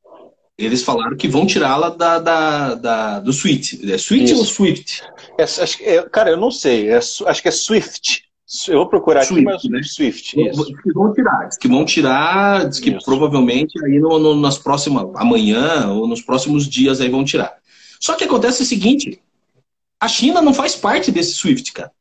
[0.59, 3.91] eles falaram que vão tirá-la da, da, da, do Swift.
[3.91, 5.03] É Swift ou Swift?
[5.39, 6.91] É, acho, é, cara eu não sei.
[6.91, 8.30] É, acho que é Swift
[8.69, 9.89] eu vou procurar Swift, aqui, mas né?
[9.89, 10.41] Swift.
[10.41, 10.77] Isso.
[10.77, 13.05] Que vão tirar, diz que vão tirar, diz que isso.
[13.05, 17.57] provavelmente aí no, no, nas próximas, amanhã ou nos próximos dias aí vão tirar.
[18.01, 19.23] Só que acontece o seguinte:
[20.01, 21.93] a China não faz parte desse SWIFT, cara.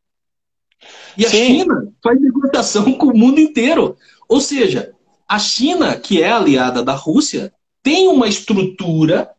[1.15, 1.45] E a Sim.
[1.45, 3.95] China faz negociação com o mundo inteiro.
[4.27, 4.93] Ou seja,
[5.27, 9.29] a China, que é aliada da Rússia, tem uma estrutura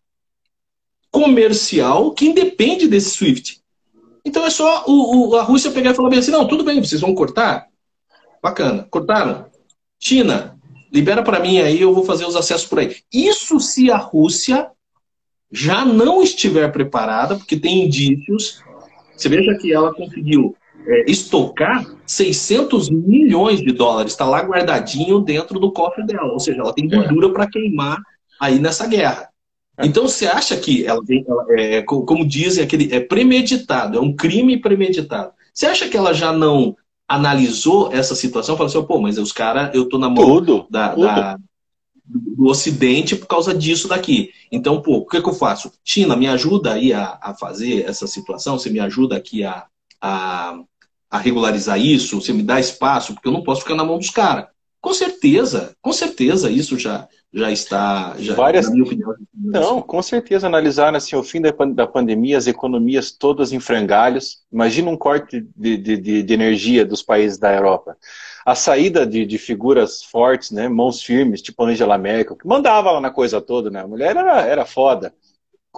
[1.11, 3.60] comercial que independe desse SWIFT.
[4.25, 6.83] Então é só o, o, a Rússia pegar e falar bem assim: não, tudo bem,
[6.83, 7.67] vocês vão cortar?
[8.43, 8.87] Bacana.
[8.91, 9.47] Cortaram?
[9.99, 10.57] China,
[10.93, 12.97] libera para mim aí, eu vou fazer os acessos por aí.
[13.13, 14.71] Isso se a Rússia
[15.53, 18.63] já não estiver preparada, porque tem indícios.
[19.17, 20.57] Você veja que ela conseguiu
[20.87, 26.61] é, estocar 600 milhões de dólares, está lá guardadinho dentro do cofre dela, ou seja,
[26.61, 26.97] ela tem é.
[26.97, 27.33] gordura é.
[27.33, 27.99] para queimar
[28.41, 29.29] aí nessa guerra.
[29.81, 29.87] É.
[29.87, 34.59] Então você acha que ela, ela é, como dizem, aquele, é premeditado, é um crime
[34.59, 35.33] premeditado.
[35.53, 36.77] Você acha que ela já não
[37.09, 38.57] analisou essa situação?
[38.57, 41.07] Falou assim, pô, mas os caras, eu tô na mão tudo, da, tudo.
[41.07, 41.39] da
[42.11, 44.33] do Ocidente por causa disso daqui.
[44.51, 45.73] Então, pô, o que, que eu faço?
[45.85, 48.59] China, me ajuda aí a, a fazer essa situação?
[48.59, 49.67] Você me ajuda aqui a,
[50.01, 50.59] a,
[51.09, 52.21] a regularizar isso?
[52.21, 53.15] Você me dá espaço?
[53.15, 54.47] Porque eu não posso ficar na mão dos caras.
[54.81, 58.67] Com certeza, com certeza isso já, já está, já, Várias...
[58.67, 59.15] na minha opinião.
[59.35, 64.39] Não, com certeza analisar assim, o fim da, da pandemia, as economias todas em frangalhos.
[64.51, 67.97] Imagina um corte de, de, de energia dos países da Europa
[68.45, 73.01] a saída de, de, figuras fortes, né, mãos firmes, tipo Angela Merkel, que mandava lá
[73.01, 73.81] na coisa toda, né?
[73.81, 75.15] A mulher era, era foda.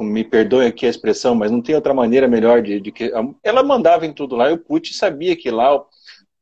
[0.01, 3.13] Me perdoe aqui a expressão, mas não tem outra maneira melhor de, de que.
[3.43, 5.83] Ela mandava em tudo lá e o Putin sabia que lá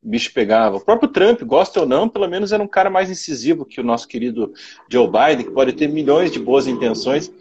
[0.01, 0.77] bicho pegava.
[0.77, 3.83] O próprio Trump, gosta ou não, pelo menos era um cara mais incisivo que o
[3.83, 4.53] nosso querido
[4.89, 7.31] Joe Biden, que pode ter milhões de boas intenções,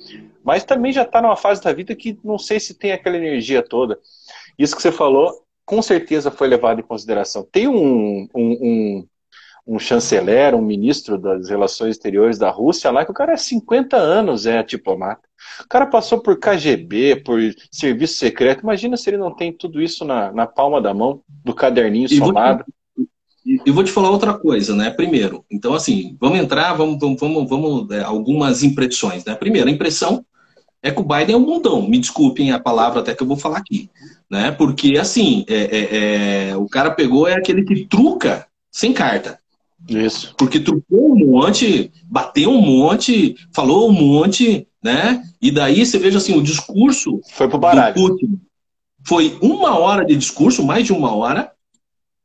[0.44, 3.62] mas também já está numa fase da vida que não sei se tem aquela energia
[3.62, 3.98] toda.
[4.58, 7.46] Isso que você falou, com certeza foi levado em consideração.
[7.50, 9.08] Tem um, um, um,
[9.66, 13.96] um chanceler, um ministro das relações exteriores da Rússia lá, que o cara é 50
[13.96, 15.22] anos é diplomata.
[15.64, 17.40] O cara passou por KGB, por
[17.70, 18.62] serviço secreto.
[18.62, 22.16] Imagina se ele não tem tudo isso na, na palma da mão, do caderninho e
[22.16, 22.64] somado.
[23.64, 24.90] Eu vou te falar outra coisa, né?
[24.90, 29.34] Primeiro, então assim, vamos entrar, vamos, vamos, vamos, é, algumas impressões, né?
[29.34, 30.24] Primeiro, a impressão
[30.82, 31.82] é que o Biden é um bundão.
[31.88, 33.90] Me desculpem a palavra até que eu vou falar aqui,
[34.30, 34.50] né?
[34.52, 39.39] Porque assim, é, é, é, o cara pegou é aquele que truca sem carta.
[39.90, 40.34] Isso.
[40.38, 45.22] Porque trucou um monte, bateu um monte, falou um monte, né?
[45.42, 47.94] E daí você veja assim, o discurso foi pro baralho.
[47.94, 48.40] do Putin
[49.06, 51.50] foi uma hora de discurso, mais de uma hora,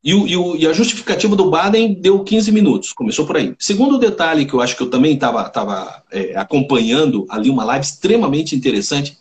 [0.03, 3.55] e, o, e, a justificativa do Baden deu 15 minutos, começou por aí.
[3.57, 7.83] Segundo detalhe que eu acho que eu também estava tava, é, acompanhando ali uma live
[7.83, 9.17] extremamente interessante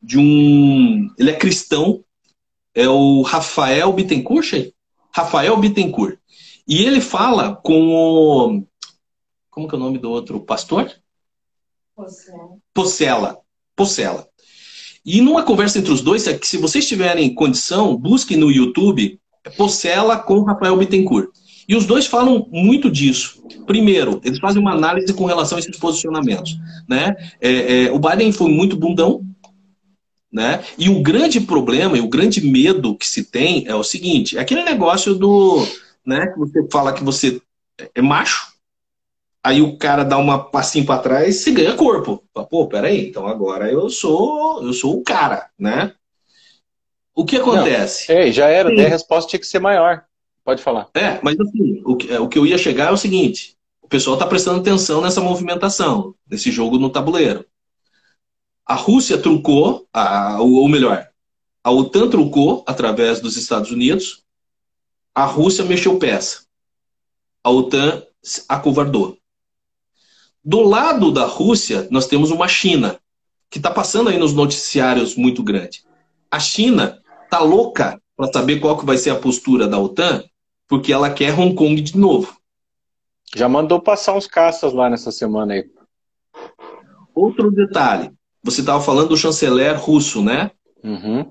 [0.00, 1.10] de um.
[1.18, 2.04] Ele é cristão,
[2.72, 4.70] é o Rafael Bittencourt,
[5.12, 6.19] Rafael Bittencourt.
[6.70, 8.62] E ele fala com o.
[9.50, 10.88] Como que é o nome do outro pastor?
[12.72, 13.38] Pocela.
[13.74, 14.28] Pocela.
[15.04, 19.18] E numa conversa entre os dois, é se vocês tiverem condição, busquem no YouTube
[19.56, 21.30] Pocela com Rafael Bittencourt.
[21.68, 23.42] E os dois falam muito disso.
[23.66, 26.56] Primeiro, eles fazem uma análise com relação a esses posicionamentos.
[26.88, 27.16] Né?
[27.40, 29.26] É, é, o Biden foi muito bundão,
[30.32, 30.62] né?
[30.78, 34.40] E o grande problema e o grande medo que se tem é o seguinte: é
[34.40, 35.66] aquele negócio do.
[36.04, 37.40] Né, que você fala que você
[37.94, 38.50] é macho,
[39.42, 42.22] Aí o cara dá uma passinho para trás e ganha corpo.
[42.50, 45.94] Pô, peraí, então agora eu sou eu sou o cara, né?
[47.14, 48.12] O que acontece?
[48.12, 50.04] Não, é, já era, a resposta tinha que ser maior.
[50.44, 50.88] Pode falar.
[50.94, 54.14] É, mas assim, o que, o que eu ia chegar é o seguinte: o pessoal
[54.14, 57.44] está prestando atenção nessa movimentação, nesse jogo no tabuleiro.
[58.66, 61.08] A Rússia trucou, a, ou melhor,
[61.64, 64.22] a OTAN trucou através dos Estados Unidos,
[65.20, 66.44] a Rússia mexeu peça.
[67.44, 68.02] A OTAN
[68.48, 69.18] acovardou.
[70.42, 72.98] Do lado da Rússia, nós temos uma China,
[73.50, 75.84] que está passando aí nos noticiários muito grande.
[76.30, 80.24] A China está louca para saber qual que vai ser a postura da OTAN,
[80.66, 82.40] porque ela quer Hong Kong de novo.
[83.36, 85.70] Já mandou passar uns caças lá nessa semana aí.
[87.14, 88.10] Outro detalhe,
[88.42, 90.50] você estava falando do chanceler russo, né?
[90.82, 91.30] Uhum.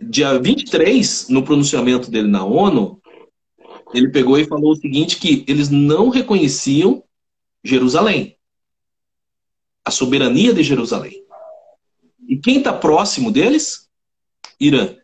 [0.00, 3.00] Dia 23, no pronunciamento dele na ONU,
[3.94, 7.02] ele pegou e falou o seguinte, que eles não reconheciam
[7.64, 8.36] Jerusalém.
[9.84, 11.24] A soberania de Jerusalém.
[12.28, 13.88] E quem está próximo deles?
[14.58, 14.96] Irã.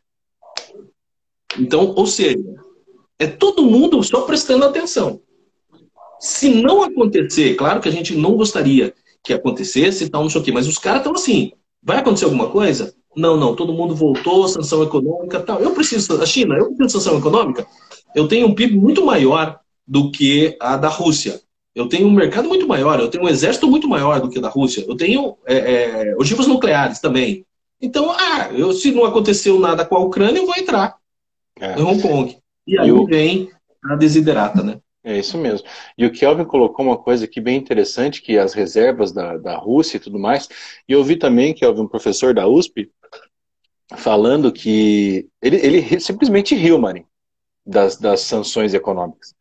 [1.59, 2.43] Então, ou seja,
[3.19, 5.21] é todo mundo só prestando atenção.
[6.19, 10.41] Se não acontecer, claro que a gente não gostaria que acontecesse e tal, não sei
[10.41, 12.95] o quê, mas os caras estão assim, vai acontecer alguma coisa?
[13.15, 15.61] Não, não, todo mundo voltou, sanção econômica tal.
[15.61, 17.67] Eu preciso, a China, eu preciso de sanção econômica.
[18.15, 21.41] Eu tenho um PIB muito maior do que a da Rússia.
[21.75, 24.43] Eu tenho um mercado muito maior, eu tenho um exército muito maior do que o
[24.43, 27.47] da Rússia, eu tenho é, é, ogivas nucleares também.
[27.81, 30.97] Então, ah, eu, se não aconteceu nada com a Ucrânia, eu vou entrar
[31.59, 31.79] é.
[31.79, 32.37] em Hong Kong.
[32.67, 33.51] E aí e vem
[33.85, 34.79] a desiderata, né?
[35.05, 35.67] É isso mesmo.
[35.99, 39.97] E o Kelvin colocou uma coisa aqui bem interessante, que as reservas da, da Rússia
[39.97, 40.49] e tudo mais.
[40.89, 42.89] E eu vi também, que um professor da USP,
[43.97, 47.07] falando que ele, ele simplesmente riu, Mari,
[47.65, 49.35] das, das sanções econômicas.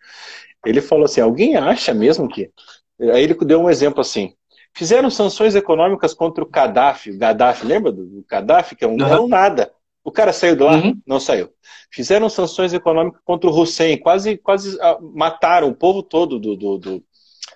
[0.66, 2.52] Ele falou assim: alguém acha mesmo que.
[3.00, 4.34] Aí ele deu um exemplo assim.
[4.74, 7.12] Fizeram sanções econômicas contra o Gaddafi.
[7.12, 8.76] O Gaddafi, lembra do Gaddafi?
[8.76, 8.98] Que é um uhum.
[8.98, 9.72] não nada.
[10.04, 10.76] O cara saiu de lá?
[10.76, 11.00] Uhum.
[11.06, 11.50] Não saiu.
[11.92, 13.98] Fizeram sanções econômicas contra o Hussein.
[13.98, 17.04] Quase, quase ah, mataram o povo todo do, do, do,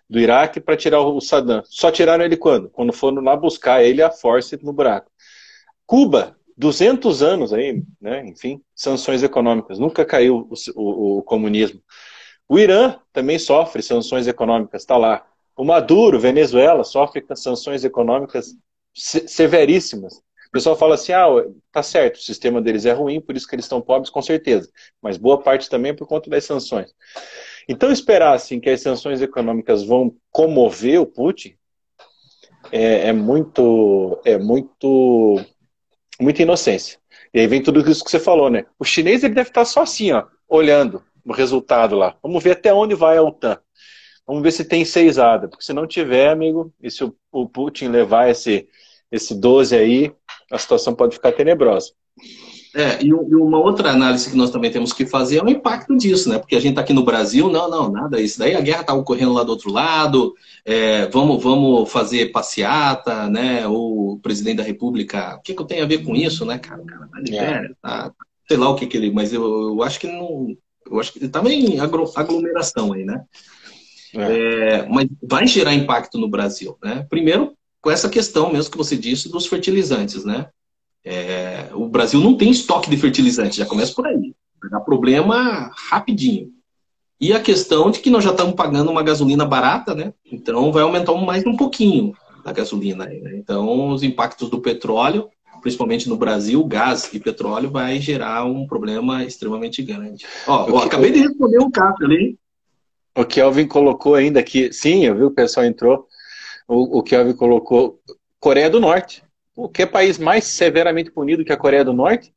[0.09, 1.63] do Iraque para tirar o Saddam.
[1.65, 2.69] Só tiraram ele quando?
[2.69, 5.09] Quando foram lá buscar ele a força no buraco.
[5.85, 8.25] Cuba, 200 anos aí, né?
[8.25, 9.77] enfim, sanções econômicas.
[9.79, 11.81] Nunca caiu o, o, o comunismo.
[12.47, 15.25] O Irã também sofre sanções econômicas, está lá.
[15.55, 18.55] O Maduro, Venezuela, sofre sanções econômicas
[18.93, 20.17] severíssimas.
[20.47, 21.27] O pessoal fala assim, ah,
[21.71, 24.69] tá certo, o sistema deles é ruim, por isso que eles estão pobres, com certeza.
[25.01, 26.93] Mas boa parte também é por conta das sanções.
[27.67, 31.57] Então, esperar assim, que as sanções econômicas vão comover o Putin
[32.71, 35.41] é, é muito, é muito,
[36.19, 36.99] muita inocência.
[37.33, 38.65] E aí vem tudo isso que você falou, né?
[38.79, 42.15] O chinês ele deve estar só assim, ó, olhando o resultado lá.
[42.21, 43.59] Vamos ver até onde vai a OTAN.
[44.25, 45.47] Vamos ver se tem seisada.
[45.47, 48.67] Porque se não tiver, amigo, e se o, Putin levar esse,
[49.11, 50.13] esse 12 aí,
[50.51, 51.91] a situação pode ficar tenebrosa.
[52.77, 56.27] É, e uma outra análise que nós também temos que fazer é o impacto disso,
[56.27, 56.37] né?
[56.37, 58.37] Porque a gente está aqui no Brasil, não, não, nada isso.
[58.37, 63.65] Daí a guerra está ocorrendo lá do outro lado, é, vamos, vamos fazer passeata, né?
[63.65, 66.81] O presidente da República, o que, que eu tenho a ver com isso, né, cara?
[66.81, 67.39] O cara tá de é.
[67.39, 68.11] férias, tá,
[68.45, 69.09] sei lá o que, que ele.
[69.09, 70.53] Mas eu, eu acho que não.
[70.85, 73.23] Eu acho que ele estava em aglomeração aí, né?
[74.13, 74.19] É.
[74.19, 77.05] É, mas vai gerar impacto no Brasil, né?
[77.09, 80.49] Primeiro, com essa questão mesmo que você disse dos fertilizantes, né?
[81.05, 84.33] É, o Brasil não tem estoque de fertilizante, já começa por aí.
[84.59, 86.49] Vai dar problema rapidinho.
[87.21, 90.13] E a questão de que nós já estamos pagando uma gasolina barata, né?
[90.29, 93.05] Então vai aumentar mais um pouquinho a gasolina.
[93.05, 93.35] Né?
[93.35, 95.29] Então os impactos do petróleo,
[95.61, 100.25] principalmente no Brasil, gás e petróleo, vai gerar um problema extremamente grande.
[100.47, 102.37] Ó, ó acabei de responder um caso ali.
[103.17, 106.05] O Kelvin colocou ainda aqui, sim, eu vi o pessoal entrou.
[106.67, 107.99] O, o Kelvin colocou
[108.39, 109.24] Coreia do Norte.
[109.55, 112.33] O que é país mais severamente punido que a Coreia do Norte?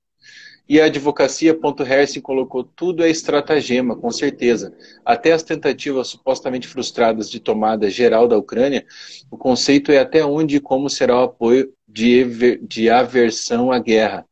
[0.69, 4.73] E a advocacia.hersen colocou tudo é estratagema, com certeza.
[5.05, 8.87] Até as tentativas supostamente frustradas de tomada geral da Ucrânia,
[9.31, 14.27] o conceito é até onde e como será o apoio de, de aversão à guerra.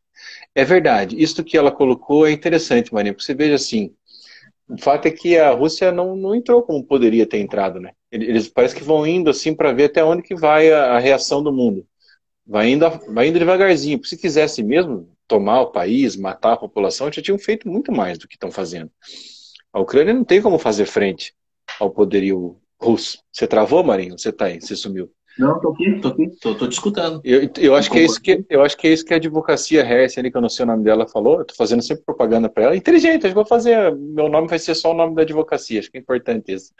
[0.55, 1.21] É verdade.
[1.21, 3.93] Isto que ela colocou é interessante, Maria, porque você veja assim,
[4.69, 7.93] o fato é que a Rússia não, não entrou como poderia ter entrado, né?
[8.13, 11.43] Eles parece que vão indo assim para ver até onde que vai a, a reação
[11.43, 11.87] do mundo.
[12.47, 14.03] Vai indo, vai indo devagarzinho.
[14.05, 18.29] Se quisesse mesmo tomar o país, matar a população, já tinham feito muito mais do
[18.29, 18.91] que estão fazendo.
[19.73, 21.35] A Ucrânia não tem como fazer frente
[21.81, 23.19] ao poderio russo.
[23.33, 24.19] Você travou, Marinho?
[24.19, 24.61] Você tá aí?
[24.61, 25.11] Você sumiu?
[25.39, 27.21] Não, tô aqui, tô aqui, tô, tô te escutando.
[27.23, 29.85] Eu, eu, acho que é isso que, eu acho que é isso que a advocacia
[29.85, 31.41] Hersen, ali, que eu não sei o nome dela, falou.
[31.41, 32.77] Eu tô fazendo sempre propaganda para ela.
[32.77, 33.95] Inteligente, acho que vou fazer.
[33.95, 36.73] Meu nome vai ser só o nome da advocacia, acho que é importante isso.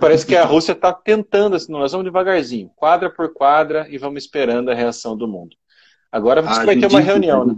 [0.00, 4.24] Parece que a Rússia está tentando, assim, nós vamos devagarzinho, quadra por quadra, e vamos
[4.24, 5.56] esperando a reação do mundo.
[6.10, 7.54] Agora você vai ter uma reunião, né?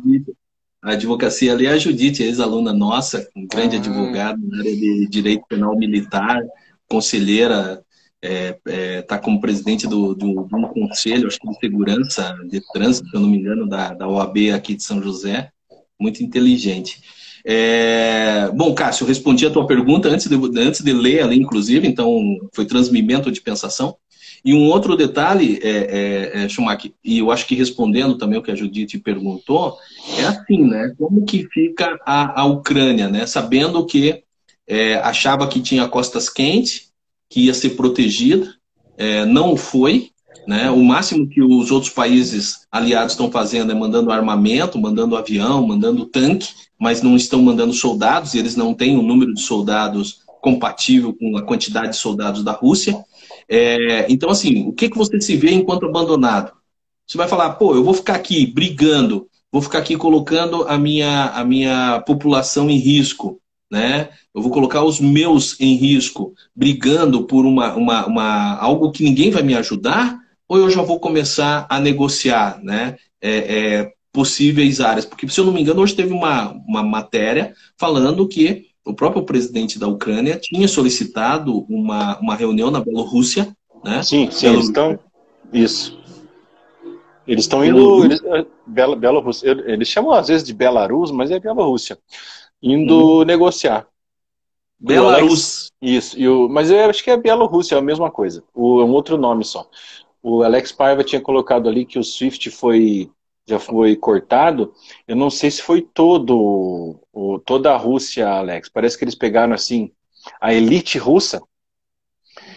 [0.82, 3.78] A advocacia ali é a Judite, ex-aluna nossa, um grande ah.
[3.78, 6.42] advogado na área de direito penal militar,
[6.86, 7.82] conselheira
[8.24, 13.08] está é, é, tá como presidente do, do, conselho, acho que de segurança de trânsito,
[13.08, 15.50] se eu não me engano, da, da OAB aqui de São José,
[16.00, 17.02] muito inteligente.
[17.46, 22.08] É, bom, Cássio, respondi a tua pergunta antes de, antes de ler ali, inclusive, então
[22.54, 23.96] foi transmimento de pensação.
[24.42, 28.42] E um outro detalhe, é, é, é, Schumacher, e eu acho que respondendo também o
[28.42, 29.76] que a Judite perguntou,
[30.18, 30.94] é assim, né?
[30.98, 33.26] Como que fica a, a Ucrânia, né?
[33.26, 34.22] Sabendo que
[34.66, 36.92] é, achava que tinha costas quentes,
[37.28, 38.54] que ia ser protegida,
[38.96, 40.10] é, não foi.
[40.46, 40.70] Né?
[40.70, 46.04] O máximo que os outros países aliados estão fazendo é mandando armamento, mandando avião, mandando
[46.04, 46.48] tanque,
[46.78, 51.14] mas não estão mandando soldados, e eles não têm o um número de soldados compatível
[51.14, 53.02] com a quantidade de soldados da Rússia.
[53.48, 56.52] É, então, assim, o que, que você se vê enquanto abandonado?
[57.06, 61.26] Você vai falar, pô, eu vou ficar aqui brigando, vou ficar aqui colocando a minha,
[61.28, 63.40] a minha população em risco,
[63.70, 64.10] né?
[64.34, 69.30] Eu vou colocar os meus em risco, brigando por uma, uma, uma algo que ninguém
[69.30, 72.96] vai me ajudar, ou eu já vou começar a negociar, né?
[73.20, 75.04] É, é, possíveis áreas.
[75.04, 79.24] Porque, se eu não me engano, hoje teve uma, uma matéria falando que o próprio
[79.24, 84.02] presidente da Ucrânia tinha solicitado uma, uma reunião na Bielorrússia, né?
[84.02, 84.98] Sim, sim, eles estão.
[85.52, 85.98] Isso.
[87.26, 88.04] Eles estão indo.
[88.04, 89.50] Eles, eh, Bela, Bielorrússia.
[89.66, 91.98] Eles chamam às vezes de Belarus, mas é Bielorrússia
[92.64, 93.24] indo hum.
[93.24, 93.86] negociar.
[94.80, 95.70] Belarus.
[95.80, 98.42] isso, e o, mas eu acho que é Bielorrússia, é a mesma coisa.
[98.54, 99.68] O, é um outro nome só.
[100.22, 103.10] O Alex Paiva tinha colocado ali que o Swift foi
[103.46, 104.72] já foi cortado.
[105.06, 108.70] Eu não sei se foi todo o, toda a Rússia, Alex.
[108.70, 109.92] Parece que eles pegaram assim
[110.40, 111.42] a elite russa.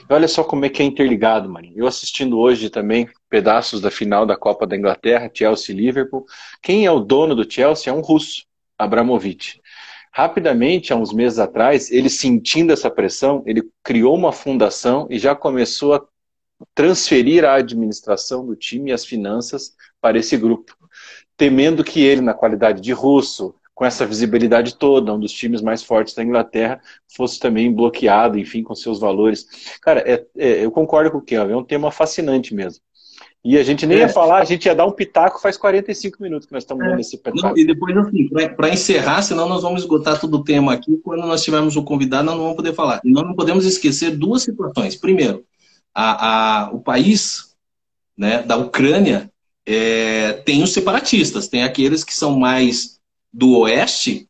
[0.10, 1.78] E olha só como é que é interligado, Marinho.
[1.78, 6.26] Eu assistindo hoje também pedaços da final da Copa da Inglaterra, Chelsea e Liverpool.
[6.62, 8.46] Quem é o dono do Chelsea é um russo,
[8.78, 9.62] Abramovich.
[10.12, 15.36] Rapidamente, há uns meses atrás, ele sentindo essa pressão, ele criou uma fundação e já
[15.36, 16.06] começou a
[16.74, 20.76] transferir a administração do time e as finanças para esse grupo,
[21.36, 25.84] temendo que ele, na qualidade de russo, com essa visibilidade toda, um dos times mais
[25.84, 26.82] fortes da Inglaterra,
[27.16, 29.78] fosse também bloqueado, enfim, com seus valores.
[29.80, 32.84] Cara, é, é, eu concordo com o Kelvin, é um tema fascinante mesmo.
[33.44, 34.02] E a gente nem é.
[34.02, 36.90] ia falar, a gente ia dar um pitaco faz 45 minutos que nós estamos é.
[36.90, 37.48] dando esse pitaco.
[37.48, 40.98] Não, e depois, assim, para encerrar, senão nós vamos esgotar todo o tema aqui.
[41.04, 43.00] Quando nós tivermos o convidado, nós não vamos poder falar.
[43.04, 44.96] E nós não podemos esquecer duas situações.
[44.96, 45.46] Primeiro,
[45.94, 47.56] a, a, o país
[48.18, 49.32] né, da Ucrânia
[49.66, 53.00] é, tem os separatistas, tem aqueles que são mais
[53.32, 54.28] do oeste,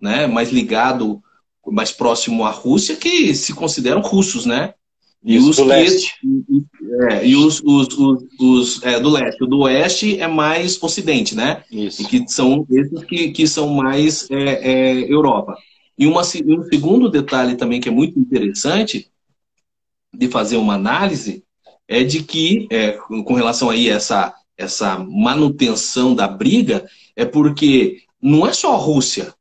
[0.00, 1.22] né, mais ligado,
[1.66, 4.74] mais próximo à Rússia, que se consideram russos, né?
[5.24, 6.14] E os do leste.
[7.10, 9.42] É, e os, os, os, os é, do leste.
[9.42, 11.64] O do oeste é mais ocidente, né?
[11.70, 12.02] Isso.
[12.02, 15.56] E que são esses que, que são mais é, é, Europa.
[15.98, 19.10] E uma, um segundo detalhe também que é muito interessante
[20.14, 21.44] de fazer uma análise
[21.86, 28.02] é de que, é, com relação aí a essa, essa manutenção da briga, é porque
[28.20, 29.34] não é só a Rússia.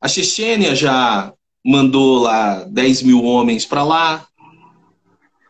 [0.00, 1.32] A Chechênia já
[1.64, 4.26] mandou lá 10 mil homens para lá.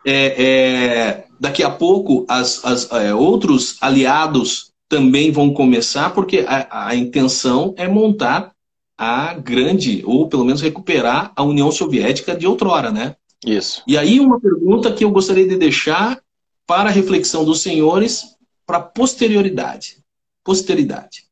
[0.04, 6.88] É, é, daqui a pouco, as, as é, outros aliados também vão começar, porque a,
[6.88, 8.52] a intenção é montar
[8.98, 13.16] a grande, ou pelo menos recuperar a União Soviética de outrora, né?
[13.44, 13.82] Isso.
[13.86, 16.20] E aí uma pergunta que eu gostaria de deixar
[16.66, 18.36] para a reflexão dos senhores
[18.66, 19.98] para posterioridade.
[20.44, 21.24] Posteridade.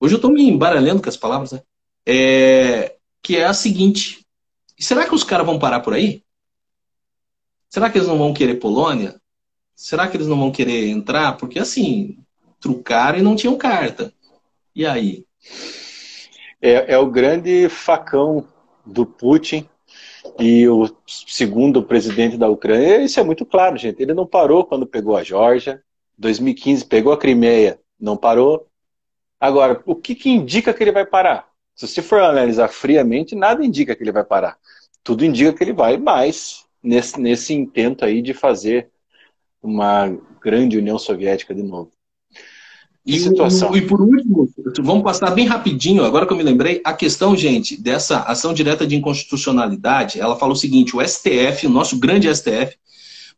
[0.00, 1.62] Hoje eu estou me embaralhando com as palavras, né?
[2.06, 4.24] É, que é a seguinte:
[4.78, 6.22] será que os caras vão parar por aí?
[7.68, 9.20] Será que eles não vão querer Polônia?
[9.74, 11.36] Será que eles não vão querer entrar?
[11.36, 12.18] Porque assim,
[12.60, 14.12] trucaram e não tinham carta.
[14.74, 15.24] E aí?
[16.60, 18.44] É, é o grande facão
[18.84, 19.68] do Putin
[20.38, 23.02] e o segundo presidente da Ucrânia.
[23.02, 24.02] Isso é muito claro, gente.
[24.02, 25.82] Ele não parou quando pegou a Geórgia.
[26.16, 28.66] 2015 pegou a Crimeia, não parou.
[29.38, 31.48] Agora, o que, que indica que ele vai parar?
[31.76, 34.58] Se você for analisar friamente, nada indica que ele vai parar.
[35.04, 38.88] Tudo indica que ele vai mais nesse, nesse intento aí de fazer
[39.62, 40.08] uma
[40.40, 41.90] grande União Soviética de novo.
[43.04, 43.74] E, situação.
[43.74, 44.46] e por último,
[44.82, 48.86] vamos passar bem rapidinho, agora que eu me lembrei, a questão, gente, dessa ação direta
[48.86, 52.76] de inconstitucionalidade, ela falou o seguinte, o STF, o nosso grande STF,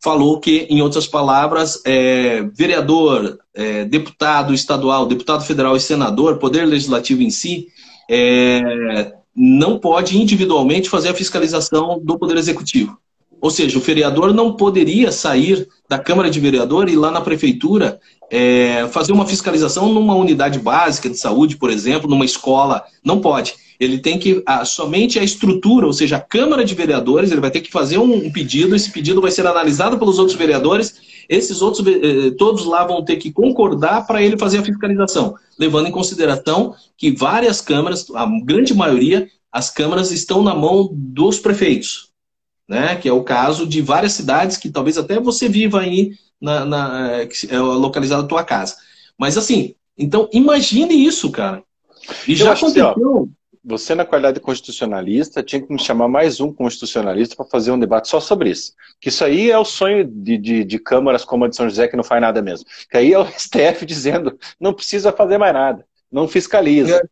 [0.02, 6.66] falou que, em outras palavras, é, vereador, é, deputado estadual, deputado federal e senador, poder
[6.66, 7.68] legislativo em si,
[8.10, 12.98] é, não pode individualmente fazer a fiscalização do Poder Executivo.
[13.40, 17.20] Ou seja, o vereador não poderia sair da Câmara de Vereador e ir lá na
[17.20, 17.98] Prefeitura
[18.30, 22.84] é, fazer uma fiscalização numa unidade básica de saúde, por exemplo, numa escola.
[23.04, 23.54] Não pode.
[23.78, 24.42] Ele tem que.
[24.44, 27.98] A, somente a estrutura, ou seja, a Câmara de Vereadores, ele vai ter que fazer
[27.98, 32.64] um, um pedido, esse pedido vai ser analisado pelos outros vereadores esses outros, eh, todos
[32.64, 37.60] lá vão ter que concordar para ele fazer a fiscalização, levando em consideração que várias
[37.60, 42.09] câmaras, a grande maioria, as câmaras estão na mão dos prefeitos,
[42.70, 42.94] né?
[42.94, 47.16] Que é o caso de várias cidades que talvez até você viva aí na, na
[47.48, 48.76] é localizada a tua casa.
[49.18, 51.64] Mas assim, então imagine isso, cara.
[52.28, 52.90] E já aconteceu.
[52.90, 57.72] Assim, você, na qualidade de constitucionalista, tinha que me chamar mais um constitucionalista para fazer
[57.72, 58.72] um debate só sobre isso.
[59.00, 61.88] Que isso aí é o sonho de, de, de, câmaras como a de São José,
[61.88, 62.66] que não faz nada mesmo.
[62.88, 66.96] Que aí é o STF dizendo, não precisa fazer mais nada, não fiscaliza.
[66.96, 67.02] É.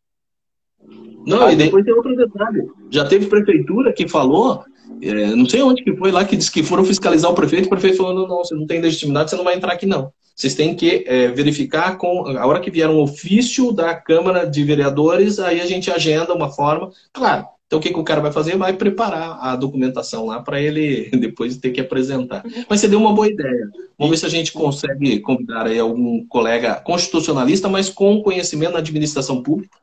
[1.26, 1.54] Não, aí...
[1.54, 2.66] e depois tem outro detalhe.
[2.90, 4.64] Já teve prefeitura que falou,
[5.03, 7.70] é, não sei onde que foi lá, que disse que foram fiscalizar o prefeito, o
[7.70, 10.12] prefeito falou, não, não, você não tem legitimidade, você não vai entrar aqui não.
[10.34, 14.62] Vocês têm que é, verificar com a hora que vier um ofício da Câmara de
[14.62, 16.90] Vereadores, aí a gente agenda uma forma.
[17.12, 17.46] Claro.
[17.66, 18.57] Então o que, que o cara vai fazer?
[18.57, 22.42] Vai preparar a documentação lá para ele depois ter que apresentar.
[22.68, 23.68] Mas você deu uma boa ideia.
[23.99, 28.78] Vamos ver se a gente consegue convidar aí algum colega constitucionalista, mas com conhecimento na
[28.78, 29.76] administração pública,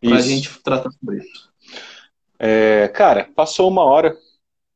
[0.00, 1.48] para a gente tratar sobre isso.
[2.38, 4.16] É, cara, passou uma hora.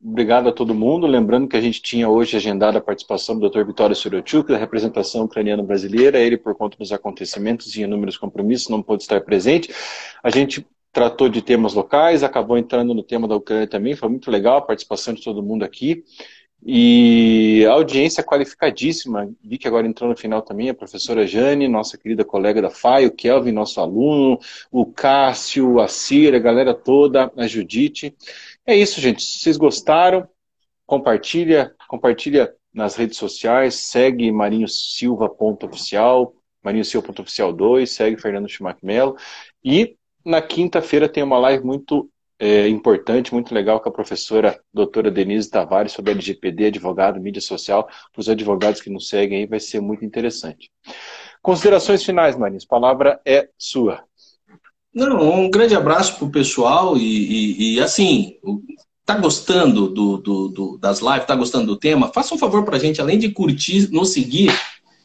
[0.08, 1.04] Obrigado a todo mundo.
[1.04, 3.64] Lembrando que a gente tinha hoje agendada a participação do Dr.
[3.64, 6.20] Vitório Sorochuk, da representação ucraniana brasileira.
[6.20, 9.74] Ele, por conta dos acontecimentos e inúmeros compromissos, não pôde estar presente.
[10.22, 13.96] A gente tratou de temas locais, acabou entrando no tema da Ucrânia também.
[13.96, 16.04] Foi muito legal a participação de todo mundo aqui.
[16.64, 21.98] E a audiência qualificadíssima, vi que agora entrou no final também a professora Jane, nossa
[21.98, 24.38] querida colega da FAI, o Kelvin, nosso aluno,
[24.70, 28.14] o Cássio, a Cira, a galera toda, a Judite.
[28.66, 29.22] É isso, gente.
[29.22, 30.28] Se vocês gostaram,
[30.84, 39.16] compartilha, compartilha nas redes sociais, segue Marinho Silva.oficial, Marinho Silva.oficial 2, segue Fernando Schumacher Mello.
[39.64, 42.10] E na quinta-feira tem uma live muito
[42.40, 47.84] é, importante, muito legal com a professora doutora Denise Tavares sobre LGPD, advogado, mídia social.
[48.12, 50.70] Para os advogados que nos seguem aí, vai ser muito interessante.
[51.40, 52.60] Considerações finais, Marinho.
[52.60, 54.02] A palavra é sua.
[54.96, 58.36] Não, um grande abraço para o pessoal e, e, e, assim,
[59.04, 62.10] tá gostando do, do, do, das lives, tá gostando do tema?
[62.14, 64.50] Faça um favor para a gente, além de curtir, nos seguir,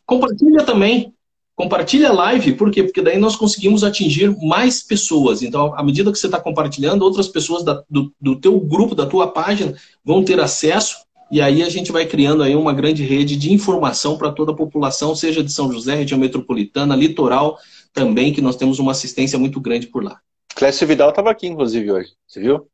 [0.05, 1.13] compartilha também.
[1.57, 2.83] Compartilha a live, por quê?
[2.83, 5.43] Porque daí nós conseguimos atingir mais pessoas.
[5.43, 9.05] Então, à medida que você está compartilhando, outras pessoas da, do, do teu grupo, da
[9.05, 9.75] tua página,
[10.05, 10.99] vão ter acesso
[11.31, 14.55] e aí a gente vai criando aí uma grande rede de informação para toda a
[14.55, 17.57] população, seja de São José, região metropolitana, litoral,
[17.93, 20.19] também, que nós temos uma assistência muito grande por lá.
[20.55, 22.13] Clécio Vidal estava aqui, inclusive, hoje.
[22.27, 22.67] Você viu?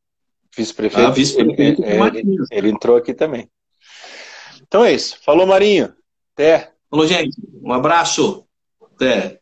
[0.55, 1.07] Vice-prefeito.
[1.07, 3.49] Ah, vice-prefeito ele, ele, ele entrou aqui também.
[4.68, 5.20] Então é isso.
[5.24, 5.93] Falou, Marinho.
[6.34, 6.74] Até.
[6.89, 7.38] Falou, gente.
[7.61, 8.45] Um abraço.
[8.82, 9.39] Até.